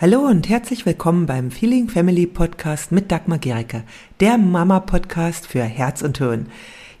Hallo 0.00 0.20
und 0.20 0.48
herzlich 0.48 0.86
willkommen 0.86 1.26
beim 1.26 1.50
Feeling 1.50 1.90
Family 1.90 2.26
Podcast 2.26 2.90
mit 2.90 3.12
Dagmar 3.12 3.38
Gericke, 3.38 3.84
der 4.20 4.38
Mama-Podcast 4.38 5.46
für 5.46 5.62
Herz 5.62 6.00
und 6.00 6.16
Hirn. 6.16 6.46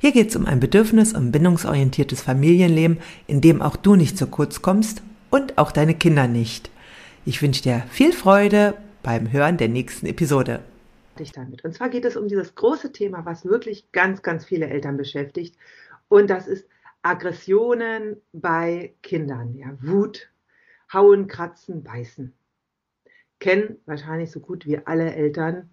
Hier 0.00 0.12
geht 0.12 0.28
es 0.28 0.36
um 0.36 0.44
ein 0.44 0.60
bedürfnis- 0.60 1.16
und 1.16 1.32
bindungsorientiertes 1.32 2.20
Familienleben, 2.20 2.98
in 3.26 3.40
dem 3.40 3.62
auch 3.62 3.76
du 3.76 3.96
nicht 3.96 4.18
zu 4.18 4.26
kurz 4.26 4.60
kommst 4.60 5.02
und 5.30 5.56
auch 5.56 5.72
deine 5.72 5.94
Kinder 5.94 6.28
nicht. 6.28 6.70
Ich 7.24 7.40
wünsche 7.40 7.62
dir 7.62 7.84
viel 7.88 8.12
Freude 8.12 8.74
beim 9.02 9.32
Hören 9.32 9.56
der 9.56 9.70
nächsten 9.70 10.04
Episode. 10.04 10.60
Damit. 11.34 11.64
Und 11.64 11.72
zwar 11.72 11.88
geht 11.88 12.04
es 12.04 12.18
um 12.18 12.28
dieses 12.28 12.54
große 12.54 12.92
Thema, 12.92 13.24
was 13.24 13.46
wirklich 13.46 13.90
ganz, 13.92 14.20
ganz 14.20 14.44
viele 14.44 14.68
Eltern 14.68 14.98
beschäftigt. 14.98 15.56
Und 16.10 16.28
das 16.28 16.46
ist 16.46 16.68
Aggressionen 17.00 18.18
bei 18.34 18.92
Kindern. 19.02 19.56
Ja, 19.56 19.68
Wut, 19.80 20.28
Hauen, 20.92 21.28
Kratzen, 21.28 21.82
Beißen 21.82 22.34
kennen 23.40 23.78
wahrscheinlich 23.86 24.30
so 24.30 24.40
gut 24.40 24.66
wie 24.66 24.78
alle 24.86 25.14
Eltern. 25.14 25.70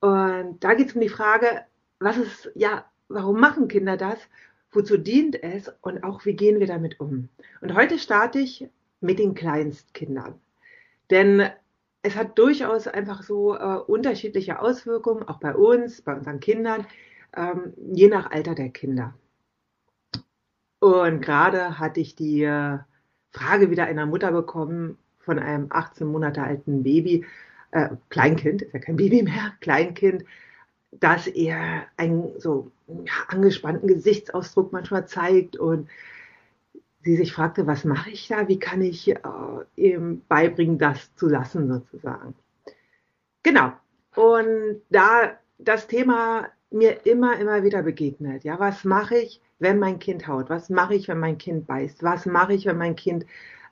Und 0.00 0.62
da 0.64 0.74
geht 0.74 0.88
es 0.88 0.94
um 0.94 1.00
die 1.00 1.08
Frage, 1.08 1.64
was 1.98 2.16
ist, 2.16 2.50
ja, 2.54 2.84
warum 3.08 3.40
machen 3.40 3.68
Kinder 3.68 3.96
das? 3.96 4.18
Wozu 4.70 4.96
dient 4.96 5.42
es? 5.42 5.72
Und 5.80 6.04
auch, 6.04 6.24
wie 6.24 6.34
gehen 6.34 6.60
wir 6.60 6.66
damit 6.66 7.00
um? 7.00 7.28
Und 7.60 7.74
heute 7.74 7.98
starte 7.98 8.38
ich 8.38 8.68
mit 9.00 9.18
den 9.18 9.34
Kleinstkindern. 9.34 10.40
Denn 11.10 11.50
es 12.02 12.16
hat 12.16 12.38
durchaus 12.38 12.86
einfach 12.86 13.22
so 13.22 13.56
äh, 13.56 13.78
unterschiedliche 13.86 14.60
Auswirkungen, 14.60 15.24
auch 15.24 15.40
bei 15.40 15.54
uns, 15.54 16.02
bei 16.02 16.14
unseren 16.14 16.40
Kindern, 16.40 16.86
ähm, 17.36 17.74
je 17.92 18.08
nach 18.08 18.30
Alter 18.30 18.54
der 18.54 18.68
Kinder. 18.68 19.14
Und 20.80 21.22
gerade 21.22 21.78
hatte 21.78 22.00
ich 22.00 22.14
die 22.14 22.42
äh, 22.42 22.78
Frage 23.30 23.70
wieder 23.70 23.84
einer 23.84 24.06
Mutter 24.06 24.30
bekommen, 24.30 24.96
von 25.28 25.38
einem 25.38 25.66
18 25.68 26.06
Monate 26.06 26.42
alten 26.42 26.82
Baby, 26.82 27.26
äh, 27.72 27.90
Kleinkind, 28.08 28.62
ist 28.62 28.72
ja 28.72 28.80
kein 28.80 28.96
Baby 28.96 29.22
mehr, 29.22 29.52
Kleinkind, 29.60 30.24
dass 30.90 31.26
er 31.26 31.82
einen 31.98 32.40
so 32.40 32.70
angespannten 33.28 33.88
Gesichtsausdruck 33.88 34.72
manchmal 34.72 35.06
zeigt 35.06 35.58
und 35.58 35.86
sie 37.02 37.16
sich 37.16 37.34
fragte, 37.34 37.66
was 37.66 37.84
mache 37.84 38.08
ich 38.08 38.26
da? 38.28 38.48
Wie 38.48 38.58
kann 38.58 38.80
ich 38.80 39.10
äh, 39.10 39.18
ihm 39.76 40.22
beibringen, 40.28 40.78
das 40.78 41.14
zu 41.16 41.28
lassen 41.28 41.68
sozusagen? 41.68 42.34
Genau. 43.42 43.72
Und 44.14 44.80
da 44.88 45.36
das 45.58 45.88
Thema 45.88 46.48
mir 46.70 47.04
immer, 47.04 47.38
immer 47.38 47.64
wieder 47.64 47.82
begegnet, 47.82 48.44
ja, 48.44 48.58
was 48.58 48.84
mache 48.84 49.18
ich, 49.18 49.42
wenn 49.58 49.78
mein 49.78 49.98
Kind 49.98 50.26
haut? 50.26 50.48
Was 50.48 50.70
mache 50.70 50.94
ich, 50.94 51.06
wenn 51.08 51.18
mein 51.18 51.36
Kind 51.36 51.66
beißt? 51.66 52.02
Was 52.02 52.24
mache 52.24 52.54
ich, 52.54 52.64
wenn 52.64 52.78
mein 52.78 52.96
Kind 52.96 53.26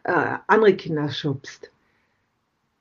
äh, 0.06 0.38
andere 0.46 0.74
Kinder 0.76 1.10
schubst, 1.10 1.72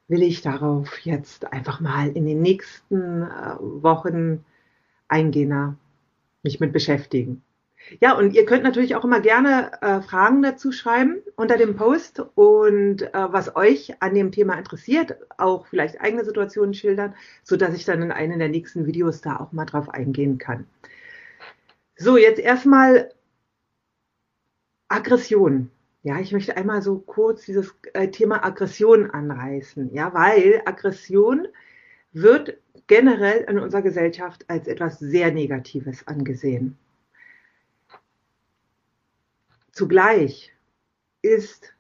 will 0.08 0.22
ich 0.22 0.42
darauf 0.42 1.00
jetzt 1.00 1.52
einfach 1.52 1.80
mal 1.80 2.10
in 2.10 2.26
den 2.26 2.42
nächsten 2.42 3.24
äh, 3.24 3.56
Wochen 3.60 4.46
eingehender 5.08 5.76
mich 6.44 6.60
mit 6.60 6.72
beschäftigen. 6.72 7.42
Ja, 8.00 8.14
und 8.14 8.34
ihr 8.34 8.46
könnt 8.46 8.64
natürlich 8.64 8.96
auch 8.96 9.04
immer 9.04 9.20
gerne 9.20 9.72
äh, 9.82 10.02
Fragen 10.02 10.42
dazu 10.42 10.72
schreiben 10.72 11.18
unter 11.36 11.58
dem 11.58 11.76
Post 11.76 12.20
und 12.36 13.02
äh, 13.02 13.10
was 13.14 13.56
euch 13.56 14.02
an 14.02 14.14
dem 14.14 14.32
Thema 14.32 14.54
interessiert, 14.56 15.18
auch 15.38 15.68
vielleicht 15.68 16.02
eigene 16.02 16.26
Situationen 16.26 16.74
schildern, 16.74 17.16
so 17.44 17.58
dass 17.58 17.76
ich 17.76 17.86
dann 17.86 18.02
in 18.02 18.12
einem 18.12 18.40
der 18.40 18.50
nächsten 18.50 18.86
Videos 18.86 19.22
da 19.22 19.38
auch 19.38 19.52
mal 19.52 19.66
drauf 19.66 19.90
eingehen 19.90 20.38
kann. 20.38 20.68
So, 21.98 22.18
jetzt 22.18 22.40
erstmal 22.40 23.12
Aggression. 24.88 25.72
Ja, 26.06 26.20
ich 26.20 26.32
möchte 26.32 26.56
einmal 26.56 26.84
so 26.84 27.00
kurz 27.00 27.46
dieses 27.46 27.74
äh, 27.94 28.10
Thema 28.10 28.46
Aggression 28.46 29.10
anreißen, 29.10 29.92
ja, 29.92 30.14
weil 30.14 30.62
Aggression 30.66 31.48
wird 32.12 32.60
generell 32.86 33.44
in 33.50 33.58
unserer 33.58 33.82
Gesellschaft 33.82 34.48
als 34.48 34.68
etwas 34.68 35.00
sehr 35.00 35.32
Negatives 35.32 36.08
angesehen. 36.08 36.78
Zugleich 39.72 40.54
ist 41.24 41.74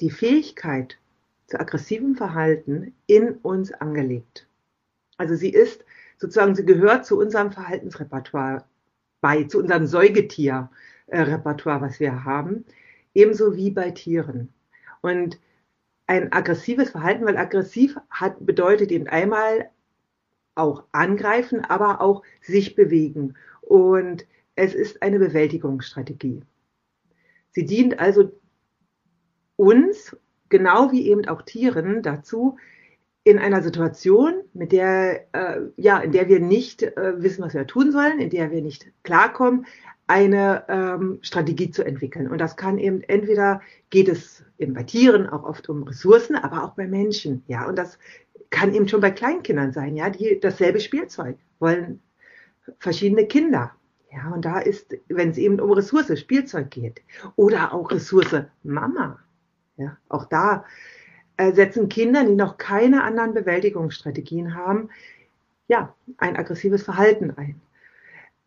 die 0.00 0.10
Fähigkeit 0.10 0.98
zu 1.46 1.58
aggressivem 1.58 2.14
Verhalten 2.14 2.94
in 3.06 3.36
uns 3.36 3.72
angelegt. 3.72 4.46
Also 5.16 5.34
sie 5.34 5.48
ist 5.48 5.82
sozusagen, 6.18 6.54
sie 6.54 6.66
gehört 6.66 7.06
zu 7.06 7.18
unserem 7.18 7.52
Verhaltensrepertoire 7.52 8.66
bei, 9.22 9.44
zu 9.44 9.60
unserem 9.60 9.86
Säugetierrepertoire, 9.86 11.80
was 11.80 12.00
wir 12.00 12.26
haben 12.26 12.66
ebenso 13.14 13.56
wie 13.56 13.70
bei 13.70 13.90
Tieren. 13.90 14.52
Und 15.00 15.38
ein 16.06 16.32
aggressives 16.32 16.90
Verhalten, 16.90 17.24
weil 17.24 17.36
aggressiv 17.36 17.96
hat, 18.10 18.44
bedeutet 18.44 18.90
eben 18.90 19.06
einmal 19.06 19.70
auch 20.54 20.84
angreifen, 20.92 21.64
aber 21.64 22.00
auch 22.00 22.22
sich 22.40 22.74
bewegen. 22.74 23.34
Und 23.62 24.26
es 24.54 24.74
ist 24.74 25.02
eine 25.02 25.18
Bewältigungsstrategie. 25.18 26.42
Sie 27.52 27.64
dient 27.64 27.98
also 27.98 28.32
uns, 29.56 30.16
genau 30.48 30.92
wie 30.92 31.08
eben 31.08 31.26
auch 31.26 31.42
Tieren, 31.42 32.02
dazu, 32.02 32.58
in 33.24 33.38
einer 33.38 33.62
Situation, 33.62 34.34
mit 34.52 34.72
der, 34.72 35.26
äh, 35.32 35.60
ja, 35.76 36.00
in 36.00 36.12
der 36.12 36.28
wir 36.28 36.40
nicht 36.40 36.82
äh, 36.82 37.22
wissen, 37.22 37.44
was 37.44 37.54
wir 37.54 37.66
tun 37.66 37.92
sollen, 37.92 38.18
in 38.18 38.30
der 38.30 38.50
wir 38.50 38.62
nicht 38.62 38.90
klarkommen, 39.04 39.66
eine 40.12 40.64
ähm, 40.68 41.18
Strategie 41.22 41.70
zu 41.70 41.84
entwickeln. 41.84 42.28
Und 42.28 42.38
das 42.38 42.56
kann 42.56 42.76
eben 42.76 43.00
entweder 43.00 43.62
geht 43.88 44.08
es 44.08 44.44
eben 44.58 44.74
bei 44.74 44.82
Tieren 44.82 45.26
auch 45.26 45.42
oft 45.42 45.70
um 45.70 45.84
Ressourcen, 45.84 46.36
aber 46.36 46.64
auch 46.64 46.74
bei 46.74 46.86
Menschen. 46.86 47.42
Ja, 47.46 47.66
und 47.66 47.76
das 47.78 47.98
kann 48.50 48.74
eben 48.74 48.88
schon 48.88 49.00
bei 49.00 49.10
Kleinkindern 49.10 49.72
sein. 49.72 49.96
Ja, 49.96 50.10
die 50.10 50.38
dasselbe 50.38 50.80
Spielzeug 50.80 51.38
wollen 51.60 52.02
verschiedene 52.78 53.26
Kinder. 53.26 53.72
Ja, 54.12 54.30
und 54.34 54.44
da 54.44 54.58
ist, 54.58 54.94
wenn 55.08 55.30
es 55.30 55.38
eben 55.38 55.58
um 55.58 55.72
Ressource 55.72 56.18
Spielzeug 56.18 56.70
geht 56.70 57.00
oder 57.36 57.72
auch 57.72 57.90
Ressource 57.90 58.44
Mama. 58.62 59.18
Ja, 59.78 59.96
auch 60.10 60.26
da 60.26 60.66
äh, 61.38 61.54
setzen 61.54 61.88
Kinder, 61.88 62.22
die 62.22 62.34
noch 62.34 62.58
keine 62.58 63.02
anderen 63.02 63.32
Bewältigungsstrategien 63.32 64.54
haben, 64.54 64.90
ja, 65.68 65.94
ein 66.18 66.36
aggressives 66.36 66.82
Verhalten 66.82 67.30
ein. 67.30 67.62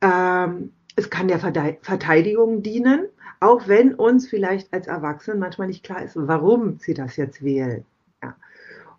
Ähm, 0.01 0.73
es 0.95 1.09
kann 1.09 1.27
der 1.27 1.39
Verteidigung 1.39 2.61
dienen, 2.61 3.07
auch 3.39 3.67
wenn 3.67 3.93
uns 3.93 4.27
vielleicht 4.27 4.71
als 4.73 4.87
Erwachsenen 4.87 5.39
manchmal 5.39 5.67
nicht 5.67 5.83
klar 5.83 6.03
ist, 6.03 6.13
warum 6.15 6.79
sie 6.79 6.93
das 6.93 7.17
jetzt 7.17 7.43
wählen. 7.43 7.85
Ja. 8.23 8.35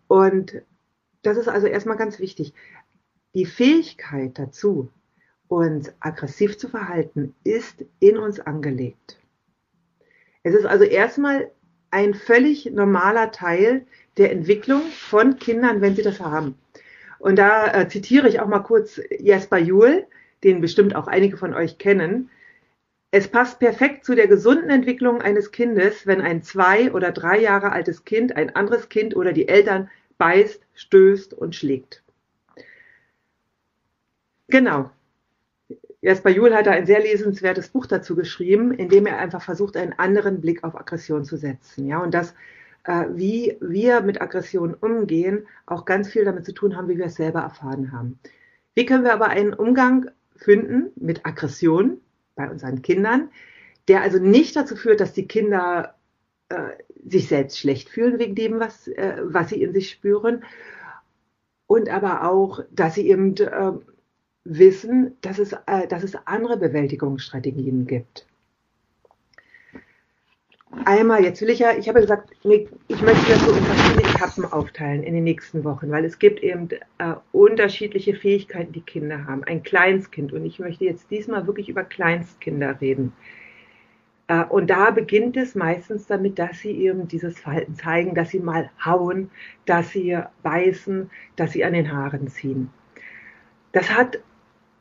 Und 0.08 0.62
das 1.22 1.36
ist 1.36 1.48
also 1.48 1.66
erstmal 1.66 1.96
ganz 1.96 2.18
wichtig. 2.20 2.52
Die 3.34 3.46
Fähigkeit 3.46 4.38
dazu, 4.38 4.90
uns 5.48 5.92
aggressiv 6.00 6.58
zu 6.58 6.68
verhalten, 6.68 7.34
ist 7.44 7.84
in 8.00 8.18
uns 8.18 8.40
angelegt. 8.40 9.18
Es 10.42 10.54
ist 10.54 10.66
also 10.66 10.84
erstmal 10.84 11.50
ein 11.90 12.14
völlig 12.14 12.66
normaler 12.66 13.32
Teil 13.32 13.86
der 14.16 14.32
Entwicklung 14.32 14.82
von 14.82 15.38
Kindern, 15.38 15.80
wenn 15.80 15.96
sie 15.96 16.02
das 16.02 16.20
haben. 16.20 16.56
Und 17.18 17.36
da 17.36 17.72
äh, 17.72 17.88
zitiere 17.88 18.28
ich 18.28 18.40
auch 18.40 18.48
mal 18.48 18.60
kurz 18.60 19.00
Jesper 19.18 19.58
Juhl, 19.58 20.06
den 20.44 20.60
bestimmt 20.60 20.94
auch 20.94 21.06
einige 21.06 21.36
von 21.36 21.54
euch 21.54 21.78
kennen. 21.78 22.30
Es 23.10 23.28
passt 23.28 23.60
perfekt 23.60 24.04
zu 24.04 24.14
der 24.14 24.28
gesunden 24.28 24.70
Entwicklung 24.70 25.22
eines 25.22 25.52
Kindes, 25.52 26.06
wenn 26.06 26.20
ein 26.20 26.42
zwei 26.42 26.92
oder 26.92 27.12
drei 27.12 27.40
Jahre 27.40 27.72
altes 27.72 28.04
Kind 28.04 28.36
ein 28.36 28.54
anderes 28.54 28.88
Kind 28.88 29.16
oder 29.16 29.32
die 29.32 29.48
Eltern 29.48 29.88
beißt, 30.18 30.60
stößt 30.74 31.34
und 31.34 31.54
schlägt. 31.54 32.02
Genau. 34.48 34.90
Jasper 36.02 36.30
Juhl 36.30 36.54
hat 36.54 36.66
da 36.66 36.70
ein 36.72 36.86
sehr 36.86 37.00
lesenswertes 37.00 37.68
Buch 37.68 37.86
dazu 37.86 38.14
geschrieben, 38.14 38.72
in 38.72 38.88
dem 38.88 39.06
er 39.06 39.18
einfach 39.18 39.42
versucht, 39.42 39.76
einen 39.76 39.94
anderen 39.94 40.40
Blick 40.40 40.62
auf 40.62 40.76
Aggression 40.76 41.24
zu 41.24 41.36
setzen. 41.36 41.86
Ja, 41.86 41.98
und 41.98 42.14
das, 42.14 42.34
äh, 42.84 43.06
wie 43.10 43.56
wir 43.60 44.02
mit 44.02 44.20
Aggression 44.20 44.74
umgehen, 44.74 45.48
auch 45.64 45.84
ganz 45.84 46.08
viel 46.08 46.24
damit 46.24 46.44
zu 46.44 46.52
tun 46.52 46.76
haben, 46.76 46.88
wie 46.88 46.98
wir 46.98 47.06
es 47.06 47.16
selber 47.16 47.40
erfahren 47.40 47.92
haben. 47.92 48.18
Wie 48.74 48.86
können 48.86 49.04
wir 49.04 49.14
aber 49.14 49.28
einen 49.28 49.54
Umgang 49.54 50.10
finden 50.38 50.92
mit 50.96 51.26
Aggression 51.26 52.00
bei 52.34 52.50
unseren 52.50 52.82
Kindern, 52.82 53.30
der 53.88 54.02
also 54.02 54.18
nicht 54.18 54.56
dazu 54.56 54.76
führt, 54.76 55.00
dass 55.00 55.12
die 55.12 55.28
Kinder 55.28 55.94
äh, 56.48 56.70
sich 57.08 57.28
selbst 57.28 57.58
schlecht 57.58 57.88
fühlen 57.88 58.18
wegen 58.18 58.34
dem, 58.34 58.60
was, 58.60 58.88
äh, 58.88 59.18
was 59.22 59.50
sie 59.50 59.62
in 59.62 59.72
sich 59.72 59.90
spüren. 59.90 60.44
Und 61.66 61.88
aber 61.88 62.30
auch, 62.30 62.60
dass 62.70 62.94
sie 62.94 63.08
eben 63.08 63.36
äh, 63.36 63.72
wissen, 64.44 65.16
dass 65.20 65.38
es, 65.38 65.52
äh, 65.52 65.88
dass 65.88 66.04
es 66.04 66.14
andere 66.26 66.56
Bewältigungsstrategien 66.56 67.86
gibt 67.86 68.26
einmal, 70.84 71.24
jetzt 71.24 71.40
will 71.40 71.50
ich 71.50 71.58
ja, 71.58 71.72
ich 71.72 71.88
habe 71.88 72.00
ja 72.00 72.04
gesagt, 72.04 72.30
ich 72.42 73.02
möchte 73.02 73.30
das 73.30 73.40
so 73.40 73.52
in 73.52 73.64
Etappen 74.16 74.44
aufteilen 74.44 75.02
in 75.02 75.14
den 75.14 75.24
nächsten 75.24 75.62
Wochen, 75.64 75.90
weil 75.90 76.04
es 76.04 76.18
gibt 76.18 76.40
eben 76.42 76.68
äh, 76.98 77.14
unterschiedliche 77.32 78.14
Fähigkeiten, 78.14 78.72
die 78.72 78.80
Kinder 78.80 79.26
haben. 79.26 79.44
Ein 79.44 79.62
Kleinstkind 79.62 80.32
und 80.32 80.44
ich 80.44 80.58
möchte 80.58 80.84
jetzt 80.84 81.10
diesmal 81.10 81.46
wirklich 81.46 81.68
über 81.68 81.84
Kleinstkinder 81.84 82.80
reden. 82.80 83.12
Äh, 84.28 84.44
und 84.44 84.70
da 84.70 84.90
beginnt 84.90 85.36
es 85.36 85.54
meistens 85.54 86.06
damit, 86.06 86.38
dass 86.38 86.60
sie 86.60 86.72
eben 86.72 87.08
dieses 87.08 87.38
Verhalten 87.38 87.74
zeigen, 87.74 88.14
dass 88.14 88.30
sie 88.30 88.40
mal 88.40 88.70
hauen, 88.84 89.30
dass 89.66 89.90
sie 89.90 90.18
beißen, 90.42 91.10
dass 91.36 91.52
sie 91.52 91.64
an 91.64 91.74
den 91.74 91.92
Haaren 91.92 92.28
ziehen. 92.28 92.70
Das 93.72 93.94
hat 93.94 94.18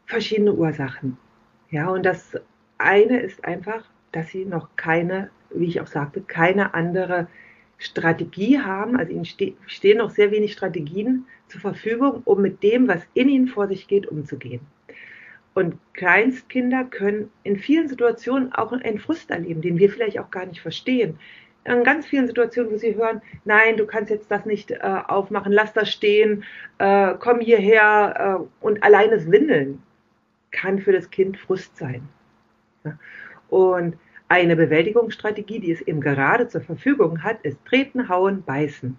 verschiedene 0.05 0.53
Ursachen. 0.53 1.17
Ja, 1.71 1.89
und 1.89 2.05
das 2.05 2.37
eine 2.77 3.19
ist 3.19 3.43
einfach, 3.43 3.83
dass 4.11 4.29
sie 4.29 4.45
noch 4.45 4.69
keine, 4.77 5.29
wie 5.49 5.65
ich 5.65 5.81
auch 5.81 5.87
sagte, 5.87 6.21
keine 6.21 6.73
andere 6.73 7.27
Strategie 7.77 8.59
haben. 8.59 8.95
Also 8.97 9.11
ihnen 9.11 9.25
stehen 9.25 9.97
noch 9.97 10.09
sehr 10.09 10.31
wenig 10.31 10.53
Strategien 10.53 11.25
zur 11.47 11.61
Verfügung, 11.61 12.21
um 12.25 12.41
mit 12.41 12.63
dem, 12.63 12.87
was 12.87 13.01
in 13.13 13.29
ihnen 13.29 13.47
vor 13.47 13.67
sich 13.67 13.87
geht, 13.87 14.07
umzugehen. 14.07 14.61
Und 15.53 15.77
Kleinstkinder 15.93 16.83
können 16.83 17.31
in 17.43 17.57
vielen 17.57 17.87
Situationen 17.87 18.51
auch 18.51 18.73
einen 18.73 18.99
Frust 18.99 19.31
erleben, 19.31 19.61
den 19.61 19.77
wir 19.77 19.89
vielleicht 19.89 20.19
auch 20.19 20.29
gar 20.29 20.45
nicht 20.45 20.61
verstehen. 20.61 21.17
In 21.63 21.83
ganz 21.83 22.05
vielen 22.05 22.27
Situationen, 22.27 22.71
wo 22.71 22.77
sie 22.77 22.95
hören, 22.95 23.21
nein, 23.45 23.77
du 23.77 23.85
kannst 23.85 24.11
jetzt 24.11 24.29
das 24.29 24.45
nicht 24.45 24.71
äh, 24.71 24.77
aufmachen, 25.07 25.51
lass 25.51 25.73
das 25.73 25.89
stehen, 25.89 26.43
äh, 26.77 27.15
komm 27.17 27.39
hierher 27.39 28.41
äh, 28.41 28.63
und 28.65 28.83
alleines 28.83 29.31
Windeln 29.31 29.81
kann 30.51 30.79
für 30.79 30.91
das 30.91 31.09
Kind 31.09 31.37
Frust 31.37 31.75
sein. 31.77 32.07
Ja? 32.83 32.97
Und 33.49 33.97
eine 34.27 34.55
Bewältigungsstrategie, 34.55 35.59
die 35.59 35.71
es 35.71 35.81
eben 35.81 36.01
gerade 36.01 36.47
zur 36.47 36.61
Verfügung 36.61 37.23
hat, 37.23 37.41
ist 37.43 37.63
treten, 37.65 38.09
hauen, 38.09 38.43
beißen. 38.43 38.97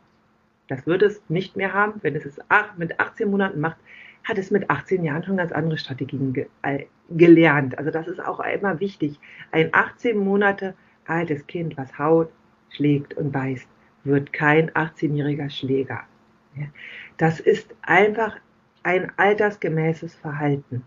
Das 0.69 0.87
wird 0.87 1.03
es 1.03 1.23
nicht 1.29 1.57
mehr 1.57 1.73
haben, 1.73 1.95
wenn 2.03 2.17
es 2.17 2.27
es 2.27 2.39
mit 2.77 2.99
18 2.99 3.31
Monaten 3.31 3.61
macht, 3.61 3.79
hat 4.25 4.39
es 4.39 4.51
mit 4.51 4.69
18 4.71 5.05
Jahren 5.05 5.25
schon 5.25 5.37
ganz 5.37 5.53
andere 5.53 5.79
Strategien 5.79 6.33
ge 6.33 6.47
äh, 6.63 6.87
gelernt. 7.11 7.79
Also 7.79 7.91
das 7.91 8.09
ist 8.09 8.21
auch 8.21 8.41
immer 8.41 8.81
wichtig. 8.81 9.21
Ein 9.53 9.71
18 9.73 10.19
Monate 10.19 10.75
altes 11.07 11.47
Kind, 11.47 11.77
was 11.77 11.99
haut, 11.99 12.31
schlägt 12.71 13.15
und 13.15 13.31
beißt, 13.31 13.69
wird 14.05 14.33
kein 14.33 14.71
18-jähriger 14.71 15.51
Schläger. 15.51 16.03
Das 17.17 17.39
ist 17.39 17.75
einfach 17.83 18.37
ein 18.83 19.13
altersgemäßes 19.17 20.15
Verhalten, 20.15 20.85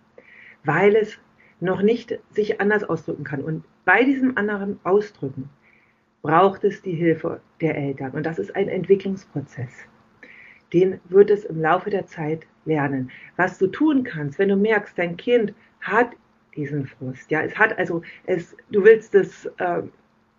weil 0.63 0.95
es 0.95 1.17
noch 1.59 1.81
nicht 1.81 2.17
sich 2.31 2.59
anders 2.61 2.83
ausdrücken 2.83 3.23
kann. 3.23 3.41
Und 3.41 3.63
bei 3.89 4.03
diesem 4.03 4.37
anderen 4.37 4.79
Ausdrücken 4.83 5.49
braucht 6.21 6.63
es 6.63 6.81
die 6.81 6.93
Hilfe 6.93 7.41
der 7.59 7.75
Eltern. 7.75 8.11
Und 8.11 8.23
das 8.23 8.37
ist 8.37 8.55
ein 8.55 8.67
Entwicklungsprozess 8.67 9.71
den 10.73 10.99
wird 11.09 11.29
es 11.29 11.45
im 11.45 11.61
Laufe 11.61 11.89
der 11.89 12.05
Zeit 12.05 12.45
lernen. 12.65 13.11
Was 13.37 13.57
du 13.57 13.67
tun 13.67 14.03
kannst, 14.03 14.39
wenn 14.39 14.49
du 14.49 14.55
merkst, 14.55 14.97
dein 14.97 15.17
Kind 15.17 15.53
hat 15.81 16.11
diesen 16.55 16.85
Frust, 16.85 17.31
ja, 17.31 17.41
es 17.41 17.57
hat 17.57 17.77
also, 17.77 18.01
es, 18.25 18.55
du 18.71 18.83
willst 18.83 19.15
es 19.15 19.45
äh, 19.57 19.83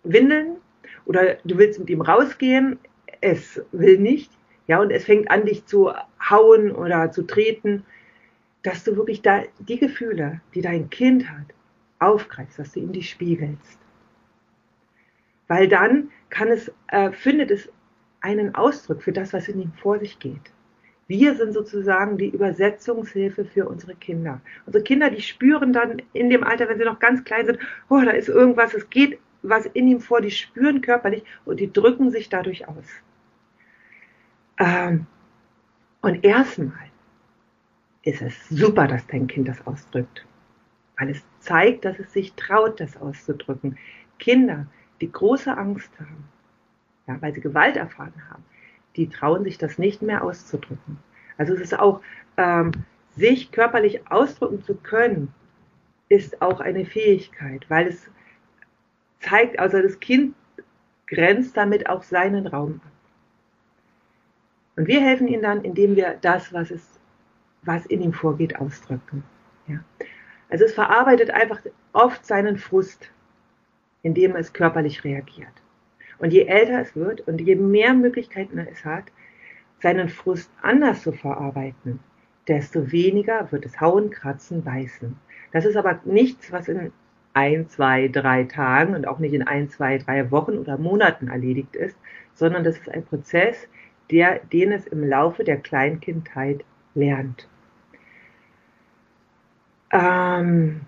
windeln 0.03 0.57
oder 1.05 1.37
du 1.45 1.57
willst 1.57 1.79
mit 1.79 1.89
ihm 1.89 2.01
rausgehen, 2.01 2.79
es 3.21 3.61
will 3.71 3.97
nicht, 3.97 4.31
ja, 4.67 4.79
und 4.79 4.91
es 4.91 5.05
fängt 5.05 5.29
an, 5.31 5.45
dich 5.45 5.65
zu 5.65 5.91
hauen 6.29 6.71
oder 6.71 7.11
zu 7.11 7.23
treten, 7.23 7.83
dass 8.63 8.83
du 8.83 8.95
wirklich 8.95 9.21
da 9.21 9.43
die 9.59 9.79
Gefühle, 9.79 10.41
die 10.53 10.61
dein 10.61 10.89
Kind 10.89 11.29
hat, 11.29 11.53
aufgreifst, 12.01 12.59
dass 12.59 12.71
du 12.73 12.79
ihm 12.79 12.91
die 12.91 13.03
spiegelst. 13.03 13.79
Weil 15.47 15.67
dann 15.67 16.09
kann 16.29 16.49
es, 16.49 16.71
äh, 16.87 17.11
findet 17.11 17.51
es 17.51 17.69
einen 18.21 18.55
Ausdruck 18.55 19.01
für 19.01 19.11
das, 19.11 19.33
was 19.33 19.47
in 19.47 19.61
ihm 19.61 19.73
vor 19.73 19.99
sich 19.99 20.19
geht. 20.19 20.51
Wir 21.07 21.35
sind 21.35 21.53
sozusagen 21.53 22.17
die 22.17 22.29
Übersetzungshilfe 22.29 23.43
für 23.43 23.67
unsere 23.67 23.95
Kinder. 23.95 24.39
Unsere 24.65 24.83
Kinder, 24.83 25.09
die 25.09 25.21
spüren 25.21 25.73
dann 25.73 26.01
in 26.13 26.29
dem 26.29 26.43
Alter, 26.43 26.69
wenn 26.69 26.77
sie 26.77 26.85
noch 26.85 26.99
ganz 26.99 27.23
klein 27.25 27.45
sind, 27.45 27.59
oh, 27.89 27.99
da 27.99 28.11
ist 28.11 28.29
irgendwas, 28.29 28.73
es 28.73 28.89
geht 28.89 29.19
was 29.43 29.65
in 29.65 29.87
ihm 29.87 29.99
vor, 29.99 30.21
die 30.21 30.31
spüren 30.31 30.81
körperlich 30.81 31.23
und 31.45 31.59
die 31.59 31.71
drücken 31.71 32.11
sich 32.11 32.29
dadurch 32.29 32.67
aus. 32.67 32.85
Ähm, 34.59 35.07
und 36.01 36.23
erstmal 36.23 36.89
ist 38.03 38.21
es 38.21 38.49
super, 38.49 38.87
dass 38.87 39.05
dein 39.07 39.27
Kind 39.27 39.47
das 39.47 39.65
ausdrückt, 39.65 40.25
weil 41.01 41.09
es 41.09 41.23
zeigt, 41.39 41.83
dass 41.83 41.97
es 41.97 42.13
sich 42.13 42.33
traut, 42.33 42.79
das 42.79 42.95
auszudrücken. 42.95 43.75
Kinder, 44.19 44.67
die 45.01 45.11
große 45.11 45.57
Angst 45.57 45.89
haben, 45.99 46.25
ja, 47.07 47.19
weil 47.21 47.33
sie 47.33 47.41
Gewalt 47.41 47.75
erfahren 47.75 48.13
haben, 48.29 48.45
die 48.95 49.09
trauen 49.09 49.43
sich 49.43 49.57
das 49.57 49.79
nicht 49.79 50.03
mehr 50.03 50.23
auszudrücken. 50.23 50.99
Also 51.39 51.55
es 51.55 51.59
ist 51.59 51.79
auch, 51.79 52.01
ähm, 52.37 52.71
sich 53.15 53.51
körperlich 53.51 54.11
ausdrücken 54.11 54.61
zu 54.61 54.75
können, 54.75 55.33
ist 56.07 56.39
auch 56.39 56.59
eine 56.59 56.85
Fähigkeit, 56.85 57.67
weil 57.67 57.87
es 57.87 58.07
zeigt, 59.21 59.57
also 59.57 59.81
das 59.81 59.99
Kind 59.99 60.35
grenzt 61.07 61.57
damit 61.57 61.89
auch 61.89 62.03
seinen 62.03 62.45
Raum 62.45 62.79
ab. 62.85 62.91
Und 64.75 64.87
wir 64.87 65.01
helfen 65.01 65.27
ihnen 65.27 65.41
dann, 65.41 65.63
indem 65.63 65.95
wir 65.95 66.19
das, 66.21 66.53
was, 66.53 66.69
es, 66.69 66.99
was 67.63 67.87
in 67.87 68.01
ihm 68.01 68.13
vorgeht, 68.13 68.59
ausdrücken. 68.59 69.23
Ja. 69.67 69.79
Also 70.51 70.65
es 70.65 70.73
verarbeitet 70.73 71.31
einfach 71.31 71.61
oft 71.93 72.25
seinen 72.25 72.57
Frust, 72.57 73.09
indem 74.03 74.35
es 74.35 74.53
körperlich 74.53 75.03
reagiert. 75.03 75.47
Und 76.19 76.33
je 76.33 76.43
älter 76.43 76.81
es 76.81 76.95
wird 76.95 77.21
und 77.21 77.41
je 77.41 77.55
mehr 77.55 77.93
Möglichkeiten 77.93 78.59
es 78.59 78.85
hat, 78.85 79.05
seinen 79.79 80.09
Frust 80.09 80.51
anders 80.61 81.01
zu 81.01 81.13
verarbeiten, 81.13 81.99
desto 82.47 82.91
weniger 82.91 83.51
wird 83.51 83.65
es 83.65 83.79
hauen, 83.79 84.09
kratzen, 84.09 84.63
beißen. 84.63 85.17
Das 85.53 85.65
ist 85.65 85.77
aber 85.77 86.01
nichts, 86.03 86.51
was 86.51 86.67
in 86.67 86.91
ein, 87.33 87.69
zwei, 87.69 88.09
drei 88.09 88.43
Tagen 88.43 88.93
und 88.93 89.07
auch 89.07 89.19
nicht 89.19 89.33
in 89.33 89.47
ein, 89.47 89.69
zwei, 89.69 89.97
drei 89.97 90.31
Wochen 90.31 90.57
oder 90.57 90.77
Monaten 90.77 91.29
erledigt 91.29 91.77
ist, 91.77 91.97
sondern 92.33 92.65
das 92.65 92.77
ist 92.77 92.89
ein 92.89 93.05
Prozess, 93.05 93.69
der, 94.11 94.39
den 94.51 94.73
es 94.73 94.85
im 94.85 95.07
Laufe 95.07 95.45
der 95.45 95.57
Kleinkindheit 95.57 96.65
lernt. 96.93 97.47
Ähm, 99.91 100.81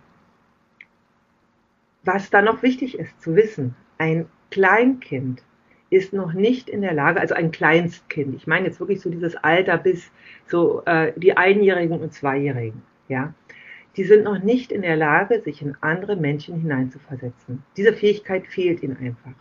was 2.03 2.29
da 2.29 2.41
noch 2.41 2.63
wichtig 2.63 2.97
ist 2.97 3.21
zu 3.21 3.35
wissen, 3.35 3.75
ein 3.97 4.27
Kleinkind 4.51 5.43
ist 5.89 6.13
noch 6.13 6.33
nicht 6.33 6.69
in 6.69 6.81
der 6.81 6.93
Lage, 6.93 7.19
also 7.19 7.35
ein 7.35 7.51
Kleinstkind, 7.51 8.35
ich 8.35 8.47
meine 8.47 8.67
jetzt 8.67 8.79
wirklich 8.79 9.01
so 9.01 9.09
dieses 9.09 9.35
Alter 9.35 9.77
bis 9.77 10.11
so 10.47 10.83
äh, 10.85 11.13
die 11.15 11.37
Einjährigen 11.37 11.99
und 11.99 12.13
Zweijährigen, 12.13 12.81
ja, 13.07 13.33
die 13.95 14.03
sind 14.03 14.23
noch 14.23 14.39
nicht 14.39 14.71
in 14.71 14.81
der 14.81 14.95
Lage, 14.95 15.41
sich 15.41 15.61
in 15.61 15.77
andere 15.81 16.15
Menschen 16.15 16.59
hineinzuversetzen. 16.59 17.63
Diese 17.77 17.93
Fähigkeit 17.93 18.47
fehlt 18.47 18.81
ihnen 18.81 18.97
einfach. 18.97 19.33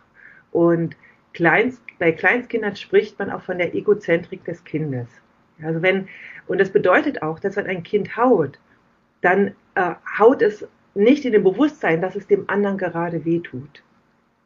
Und 0.51 0.95
Kleinst, 1.33 1.81
bei 1.97 2.11
Kleinstkindern 2.11 2.75
spricht 2.75 3.17
man 3.17 3.31
auch 3.31 3.41
von 3.41 3.57
der 3.57 3.73
Egozentrik 3.73 4.45
des 4.45 4.63
Kindes. 4.63 5.07
Also 5.63 5.81
wenn, 5.81 6.07
und 6.47 6.61
das 6.61 6.69
bedeutet 6.69 7.23
auch, 7.23 7.39
dass 7.39 7.55
wenn 7.55 7.65
ein 7.65 7.81
Kind 7.81 8.15
haut, 8.15 8.59
dann 9.23 9.55
äh, 9.75 9.95
haut 10.19 10.41
es 10.41 10.67
nicht 10.93 11.25
in 11.25 11.31
dem 11.31 11.43
Bewusstsein, 11.43 12.01
dass 12.01 12.15
es 12.15 12.27
dem 12.27 12.49
anderen 12.49 12.77
gerade 12.77 13.25
wehtut. 13.25 13.83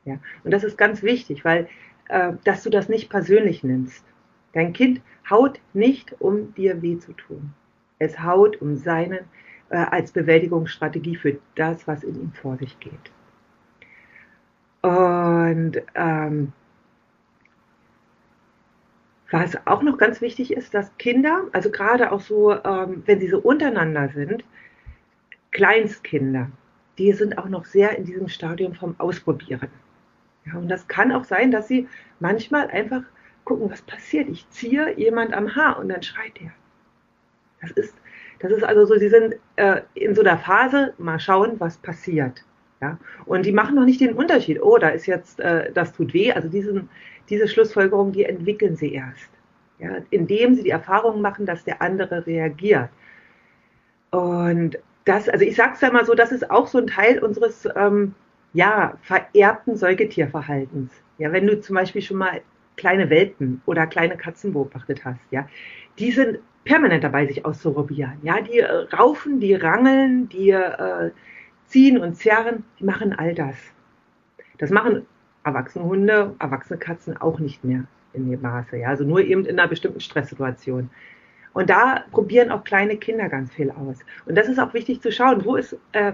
Ja? 0.06 0.20
Und 0.44 0.52
das 0.52 0.64
ist 0.64 0.78
ganz 0.78 1.04
wichtig, 1.04 1.44
weil 1.44 1.68
äh, 2.10 2.34
dass 2.44 2.64
du 2.64 2.70
das 2.70 2.90
nicht 2.90 3.10
persönlich 3.10 3.64
nimmst. 3.64 4.06
Dein 4.54 4.74
Kind 4.74 5.02
haut 5.30 5.60
nicht, 5.74 6.16
um 6.20 6.54
dir 6.54 6.82
weh 6.82 6.98
zu 6.98 7.14
tun. 7.14 7.54
Es 8.00 8.20
haut 8.20 8.62
um 8.62 8.78
seinen 8.78 9.20
äh, 9.70 9.78
als 9.78 10.12
Bewältigungsstrategie 10.12 11.16
für 11.16 11.38
das, 11.56 11.88
was 11.88 12.04
in 12.04 12.16
ihm 12.16 12.32
vor 12.32 12.58
sich 12.58 12.80
geht. 12.80 12.94
Und 14.82 15.82
ähm, 15.96 16.54
was 19.30 19.58
auch 19.68 19.82
noch 19.82 19.98
ganz 19.98 20.22
wichtig 20.22 20.54
ist, 20.54 20.74
dass 20.74 20.96
Kinder, 20.98 21.44
also 21.52 21.70
gerade 21.70 22.12
auch 22.12 22.22
so, 22.22 22.54
ähm, 22.54 23.04
wenn 23.06 23.20
sie 23.20 23.28
so 23.28 23.40
untereinander 23.40 24.10
sind, 24.10 24.46
Kleinstkinder, 25.58 26.52
die 27.00 27.14
sind 27.14 27.40
auch 27.40 27.50
noch 27.50 27.66
sehr 27.66 27.98
in 27.98 28.06
diesem 28.06 28.28
Stadium 28.28 28.76
vom 28.76 28.94
Ausprobieren. 29.00 29.70
Ja, 30.46 30.54
und 30.60 30.70
das 30.70 30.88
kann 30.88 31.12
auch 31.12 31.24
sein, 31.24 31.50
dass 31.50 31.68
sie 31.68 31.88
manchmal 32.20 32.68
einfach 32.68 33.02
gucken, 33.44 33.72
was 33.72 33.82
passiert. 33.82 34.30
Ich 34.30 34.48
ziehe 34.52 34.96
jemand 35.00 35.34
am 35.34 35.56
Haar 35.56 35.80
und 35.80 35.90
dann 35.90 36.04
schreit 36.04 36.40
er. 36.40 36.52
Das 37.60 37.72
ist, 37.72 37.96
das 38.38 38.52
ist 38.52 38.64
also 38.64 38.86
so, 38.86 39.00
sie 39.00 39.10
sind 39.10 39.36
äh, 39.56 39.82
in 39.96 40.14
so 40.14 40.22
einer 40.22 40.38
Phase, 40.38 40.94
mal 41.00 41.20
schauen, 41.20 41.60
was 41.60 41.78
passiert. 41.78 42.46
Ja? 42.80 43.00
Und 43.26 43.48
die 43.48 43.52
machen 43.52 43.74
noch 43.74 43.86
nicht 43.86 44.00
den 44.00 44.14
Unterschied. 44.14 44.62
Oh, 44.62 44.78
da 44.78 44.90
ist 44.90 45.08
jetzt, 45.08 45.40
äh, 45.40 45.72
das 45.72 45.92
tut 45.92 46.14
weh. 46.14 46.32
Also 46.34 46.50
diesen, 46.50 46.88
diese 47.30 47.48
Schlussfolgerung, 47.48 48.12
die 48.12 48.26
entwickeln 48.26 48.76
sie 48.76 48.94
erst. 48.94 49.32
Ja? 49.80 50.02
Indem 50.12 50.54
sie 50.54 50.62
die 50.62 50.70
Erfahrung 50.70 51.20
machen, 51.20 51.48
dass 51.48 51.64
der 51.64 51.82
andere 51.82 52.28
reagiert. 52.28 52.90
Und 54.12 54.78
das, 55.08 55.30
also 55.30 55.46
ich 55.46 55.56
sage 55.56 55.74
es 55.76 55.82
ja 55.82 55.92
mal 55.92 56.06
so, 56.06 56.14
das 56.14 56.32
ist 56.32 56.50
auch 56.50 56.68
so 56.68 56.78
ein 56.78 56.88
Teil 56.88 57.20
unseres 57.20 57.68
ähm, 57.76 58.14
ja, 58.54 58.98
vererbten 59.02 59.76
Säugetierverhaltens. 59.76 60.92
Ja, 61.18 61.32
wenn 61.32 61.48
du 61.48 61.60
zum 61.60 61.76
Beispiel 61.76 62.02
schon 62.02 62.18
mal 62.18 62.42
kleine 62.76 63.10
Welpen 63.10 63.62
oder 63.66 63.88
kleine 63.88 64.18
Katzen 64.18 64.54
beobachtet 64.54 65.04
hast, 65.06 65.22
ja, 65.32 65.48
die 65.98 66.12
sind 66.12 66.40
permanent 66.64 67.04
dabei, 67.04 67.26
sich 67.26 67.46
auszuprobieren. 67.46 68.18
Ja, 68.24 68.42
die 68.42 68.60
äh, 68.60 68.72
raufen, 68.96 69.40
die 69.40 69.56
rangeln, 69.56 70.30
die 70.30 70.52
äh, 70.52 71.12
ziehen 71.66 71.98
und 71.98 72.16
zerren, 72.16 72.64
die 72.80 72.84
machen 72.84 73.14
all 73.14 73.34
das. 73.34 73.56
Das 74.58 74.70
machen 74.70 75.06
erwachsene 75.44 75.86
Hunde, 75.86 76.36
erwachsene 76.40 76.78
Katzen 76.78 77.18
auch 77.18 77.40
nicht 77.40 77.64
mehr 77.64 77.86
in 78.14 78.30
dem 78.30 78.42
Maße. 78.42 78.78
Ja? 78.78 78.90
Also 78.90 79.04
nur 79.04 79.22
eben 79.22 79.46
in 79.46 79.60
einer 79.60 79.70
bestimmten 79.70 80.02
Stresssituation. 80.02 80.90
Und 81.58 81.72
da 81.72 82.04
probieren 82.12 82.52
auch 82.52 82.64
kleine 82.64 82.98
Kinder 82.98 83.30
ganz 83.30 83.52
viel 83.52 83.72
aus. 83.72 83.98
Und 84.28 84.38
das 84.38 84.48
ist 84.48 84.60
auch 84.60 84.76
wichtig 84.76 85.02
zu 85.02 85.12
schauen, 85.12 85.44
wo 85.44 85.56
ist, 85.56 85.76
äh, 85.92 86.14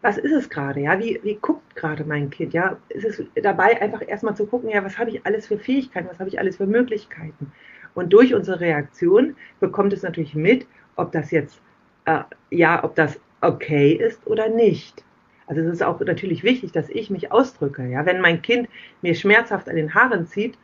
was 0.00 0.16
ist 0.16 0.32
es 0.32 0.48
gerade? 0.48 0.80
Ja, 0.80 0.98
wie, 0.98 1.20
wie 1.22 1.34
guckt 1.34 1.76
gerade 1.76 2.04
mein 2.04 2.30
Kind? 2.30 2.54
Ja, 2.54 2.78
ist 2.88 3.04
es 3.04 3.22
dabei 3.42 3.82
einfach 3.82 4.00
erstmal 4.08 4.34
zu 4.34 4.46
gucken, 4.46 4.70
ja, 4.70 4.82
was 4.82 4.96
habe 4.96 5.10
ich 5.10 5.26
alles 5.26 5.46
für 5.46 5.58
Fähigkeiten, 5.58 6.08
was 6.08 6.18
habe 6.18 6.30
ich 6.30 6.38
alles 6.38 6.56
für 6.56 6.64
Möglichkeiten? 6.66 7.52
Und 7.92 8.14
durch 8.14 8.32
unsere 8.32 8.60
Reaktion 8.60 9.36
bekommt 9.60 9.92
es 9.92 10.04
natürlich 10.04 10.34
mit, 10.34 10.66
ob 10.96 11.12
das 11.12 11.32
jetzt, 11.32 11.60
äh, 12.06 12.20
ja, 12.48 12.82
ob 12.82 12.94
das 12.94 13.20
okay 13.42 13.92
ist 13.92 14.26
oder 14.26 14.48
nicht. 14.48 15.04
Also 15.48 15.60
es 15.60 15.70
ist 15.70 15.82
auch 15.82 16.00
natürlich 16.00 16.44
wichtig, 16.44 16.72
dass 16.72 16.88
ich 16.88 17.10
mich 17.10 17.30
ausdrücke. 17.30 17.84
Ja, 17.84 18.06
wenn 18.06 18.22
mein 18.22 18.40
Kind 18.40 18.70
mir 19.02 19.14
schmerzhaft 19.14 19.68
an 19.68 19.76
den 19.76 19.92
Haaren 19.94 20.26
zieht, 20.26 20.56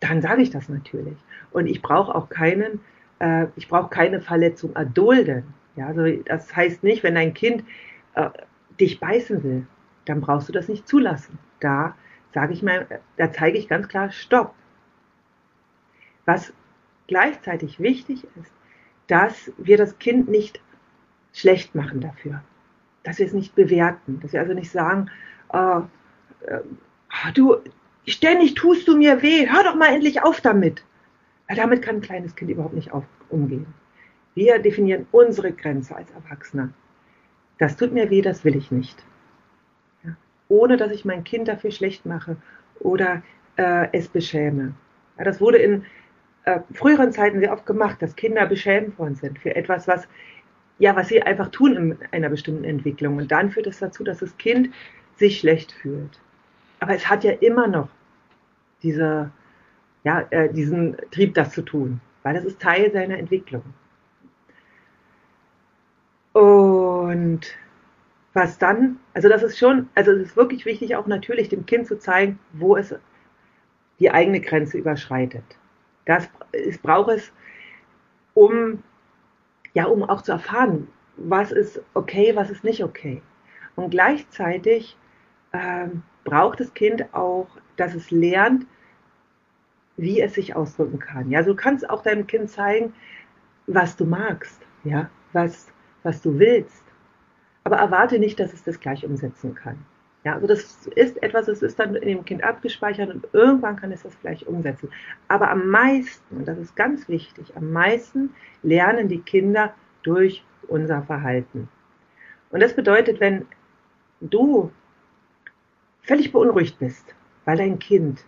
dann 0.00 0.22
sage 0.22 0.40
ich 0.40 0.48
das 0.48 0.70
natürlich. 0.70 1.18
Und 1.50 1.66
ich 1.66 1.82
brauche 1.82 2.14
auch 2.14 2.30
keinen, 2.30 2.80
äh, 3.18 3.46
ich 3.56 3.68
brauche 3.68 3.90
keine 3.90 4.20
Verletzung 4.20 4.74
erdulden. 4.74 5.44
Ja, 5.76 5.88
also 5.88 6.04
das 6.24 6.54
heißt 6.54 6.82
nicht, 6.84 7.02
wenn 7.02 7.14
dein 7.14 7.34
Kind 7.34 7.64
äh, 8.14 8.30
dich 8.78 9.00
beißen 9.00 9.42
will, 9.42 9.66
dann 10.04 10.20
brauchst 10.20 10.48
du 10.48 10.52
das 10.52 10.68
nicht 10.68 10.86
zulassen. 10.86 11.38
Da 11.60 11.94
sage 12.32 12.52
ich 12.52 12.62
mal, 12.62 12.86
da 13.16 13.32
zeige 13.32 13.58
ich 13.58 13.68
ganz 13.68 13.88
klar 13.88 14.10
Stopp. 14.10 14.54
Was 16.26 16.52
gleichzeitig 17.06 17.80
wichtig 17.80 18.26
ist, 18.40 18.52
dass 19.06 19.52
wir 19.58 19.76
das 19.76 19.98
Kind 19.98 20.28
nicht 20.28 20.60
schlecht 21.32 21.74
machen 21.74 22.00
dafür, 22.00 22.42
dass 23.02 23.18
wir 23.18 23.26
es 23.26 23.32
nicht 23.32 23.54
bewerten, 23.54 24.20
dass 24.20 24.32
wir 24.32 24.40
also 24.40 24.54
nicht 24.54 24.70
sagen, 24.70 25.10
äh, 25.52 25.80
äh, 26.46 26.60
du, 27.34 27.56
ständig 28.06 28.54
tust 28.54 28.88
du 28.88 28.96
mir 28.96 29.22
weh, 29.22 29.48
hör 29.48 29.64
doch 29.64 29.74
mal 29.74 29.92
endlich 29.94 30.22
auf 30.22 30.40
damit. 30.40 30.84
Ja, 31.48 31.56
damit 31.56 31.82
kann 31.82 31.96
ein 31.96 32.00
kleines 32.00 32.34
Kind 32.36 32.50
überhaupt 32.50 32.74
nicht 32.74 32.92
auf, 32.92 33.04
umgehen. 33.28 33.66
Wir 34.34 34.58
definieren 34.58 35.06
unsere 35.12 35.52
Grenze 35.52 35.94
als 35.94 36.10
Erwachsener. 36.10 36.70
Das 37.58 37.76
tut 37.76 37.92
mir 37.92 38.10
weh, 38.10 38.22
das 38.22 38.44
will 38.44 38.56
ich 38.56 38.70
nicht. 38.70 39.04
Ja, 40.02 40.16
ohne 40.48 40.76
dass 40.76 40.90
ich 40.90 41.04
mein 41.04 41.24
Kind 41.24 41.48
dafür 41.48 41.70
schlecht 41.70 42.06
mache 42.06 42.36
oder 42.80 43.22
äh, 43.56 43.88
es 43.92 44.08
beschäme. 44.08 44.74
Ja, 45.18 45.24
das 45.24 45.40
wurde 45.40 45.58
in 45.58 45.84
äh, 46.44 46.60
früheren 46.72 47.12
Zeiten 47.12 47.40
sehr 47.40 47.52
oft 47.52 47.66
gemacht, 47.66 48.02
dass 48.02 48.16
Kinder 48.16 48.46
beschämt 48.46 48.98
worden 48.98 49.14
sind 49.14 49.38
für 49.38 49.54
etwas, 49.54 49.86
was, 49.86 50.08
ja, 50.78 50.96
was 50.96 51.08
sie 51.08 51.22
einfach 51.22 51.48
tun 51.48 51.76
in 51.76 51.98
einer 52.10 52.28
bestimmten 52.28 52.64
Entwicklung. 52.64 53.18
Und 53.18 53.30
dann 53.30 53.50
führt 53.50 53.66
es 53.66 53.78
das 53.78 53.90
dazu, 53.90 54.04
dass 54.04 54.18
das 54.18 54.36
Kind 54.38 54.70
sich 55.16 55.38
schlecht 55.38 55.72
fühlt. 55.72 56.20
Aber 56.80 56.94
es 56.94 57.08
hat 57.08 57.22
ja 57.22 57.32
immer 57.32 57.68
noch 57.68 57.88
diese, 58.82 59.30
ja, 60.04 60.26
äh, 60.30 60.52
diesen 60.52 60.96
Trieb, 61.10 61.34
das 61.34 61.52
zu 61.52 61.62
tun, 61.62 62.00
weil 62.22 62.34
das 62.34 62.44
ist 62.44 62.60
Teil 62.60 62.92
seiner 62.92 63.18
Entwicklung. 63.18 63.62
Und 66.32 67.40
was 68.34 68.58
dann, 68.58 68.98
also 69.14 69.28
das 69.28 69.42
ist 69.42 69.58
schon, 69.58 69.88
also 69.94 70.12
es 70.12 70.28
ist 70.28 70.36
wirklich 70.36 70.64
wichtig, 70.66 70.96
auch 70.96 71.06
natürlich 71.06 71.48
dem 71.48 71.66
Kind 71.66 71.86
zu 71.86 71.98
zeigen, 71.98 72.38
wo 72.52 72.76
es 72.76 72.94
die 74.00 74.10
eigene 74.10 74.40
Grenze 74.40 74.78
überschreitet. 74.78 75.44
Das 76.04 76.28
es 76.52 76.78
braucht 76.78 77.10
es, 77.10 77.32
um, 78.34 78.82
ja, 79.72 79.86
um 79.86 80.02
auch 80.02 80.22
zu 80.22 80.32
erfahren, 80.32 80.88
was 81.16 81.52
ist 81.52 81.80
okay, 81.94 82.34
was 82.34 82.50
ist 82.50 82.64
nicht 82.64 82.82
okay. 82.82 83.22
Und 83.76 83.90
gleichzeitig 83.90 84.98
ähm, 85.52 86.02
braucht 86.24 86.60
das 86.60 86.74
Kind 86.74 87.14
auch, 87.14 87.46
dass 87.76 87.94
es 87.94 88.10
lernt, 88.10 88.66
wie 89.96 90.20
es 90.20 90.34
sich 90.34 90.56
ausdrücken 90.56 90.98
kann. 90.98 91.30
Ja, 91.30 91.38
also 91.38 91.52
du 91.52 91.56
kannst 91.56 91.88
auch 91.88 92.02
deinem 92.02 92.26
Kind 92.26 92.50
zeigen, 92.50 92.92
was 93.66 93.96
du 93.96 94.04
magst, 94.04 94.60
ja, 94.82 95.08
was, 95.32 95.68
was 96.02 96.20
du 96.20 96.38
willst. 96.38 96.82
Aber 97.64 97.76
erwarte 97.76 98.18
nicht, 98.18 98.38
dass 98.38 98.52
es 98.52 98.62
das 98.62 98.80
gleich 98.80 99.04
umsetzen 99.04 99.54
kann. 99.54 99.78
Ja, 100.24 100.34
also 100.34 100.46
das 100.46 100.86
ist 100.94 101.22
etwas, 101.22 101.46
das 101.46 101.62
ist 101.62 101.78
dann 101.78 101.94
in 101.96 102.08
dem 102.08 102.24
Kind 102.24 102.42
abgespeichert 102.42 103.10
und 103.10 103.26
irgendwann 103.32 103.76
kann 103.76 103.92
es 103.92 104.02
das 104.02 104.18
gleich 104.20 104.46
umsetzen. 104.46 104.88
Aber 105.28 105.50
am 105.50 105.68
meisten, 105.68 106.38
und 106.38 106.48
das 106.48 106.58
ist 106.58 106.74
ganz 106.76 107.08
wichtig, 107.08 107.54
am 107.56 107.72
meisten 107.72 108.30
lernen 108.62 109.08
die 109.08 109.20
Kinder 109.20 109.74
durch 110.02 110.42
unser 110.68 111.02
Verhalten. 111.02 111.68
Und 112.50 112.60
das 112.60 112.74
bedeutet, 112.74 113.20
wenn 113.20 113.46
du 114.22 114.70
völlig 116.02 116.32
beunruhigt 116.32 116.78
bist, 116.78 117.14
weil 117.44 117.58
dein 117.58 117.78
Kind 117.78 118.24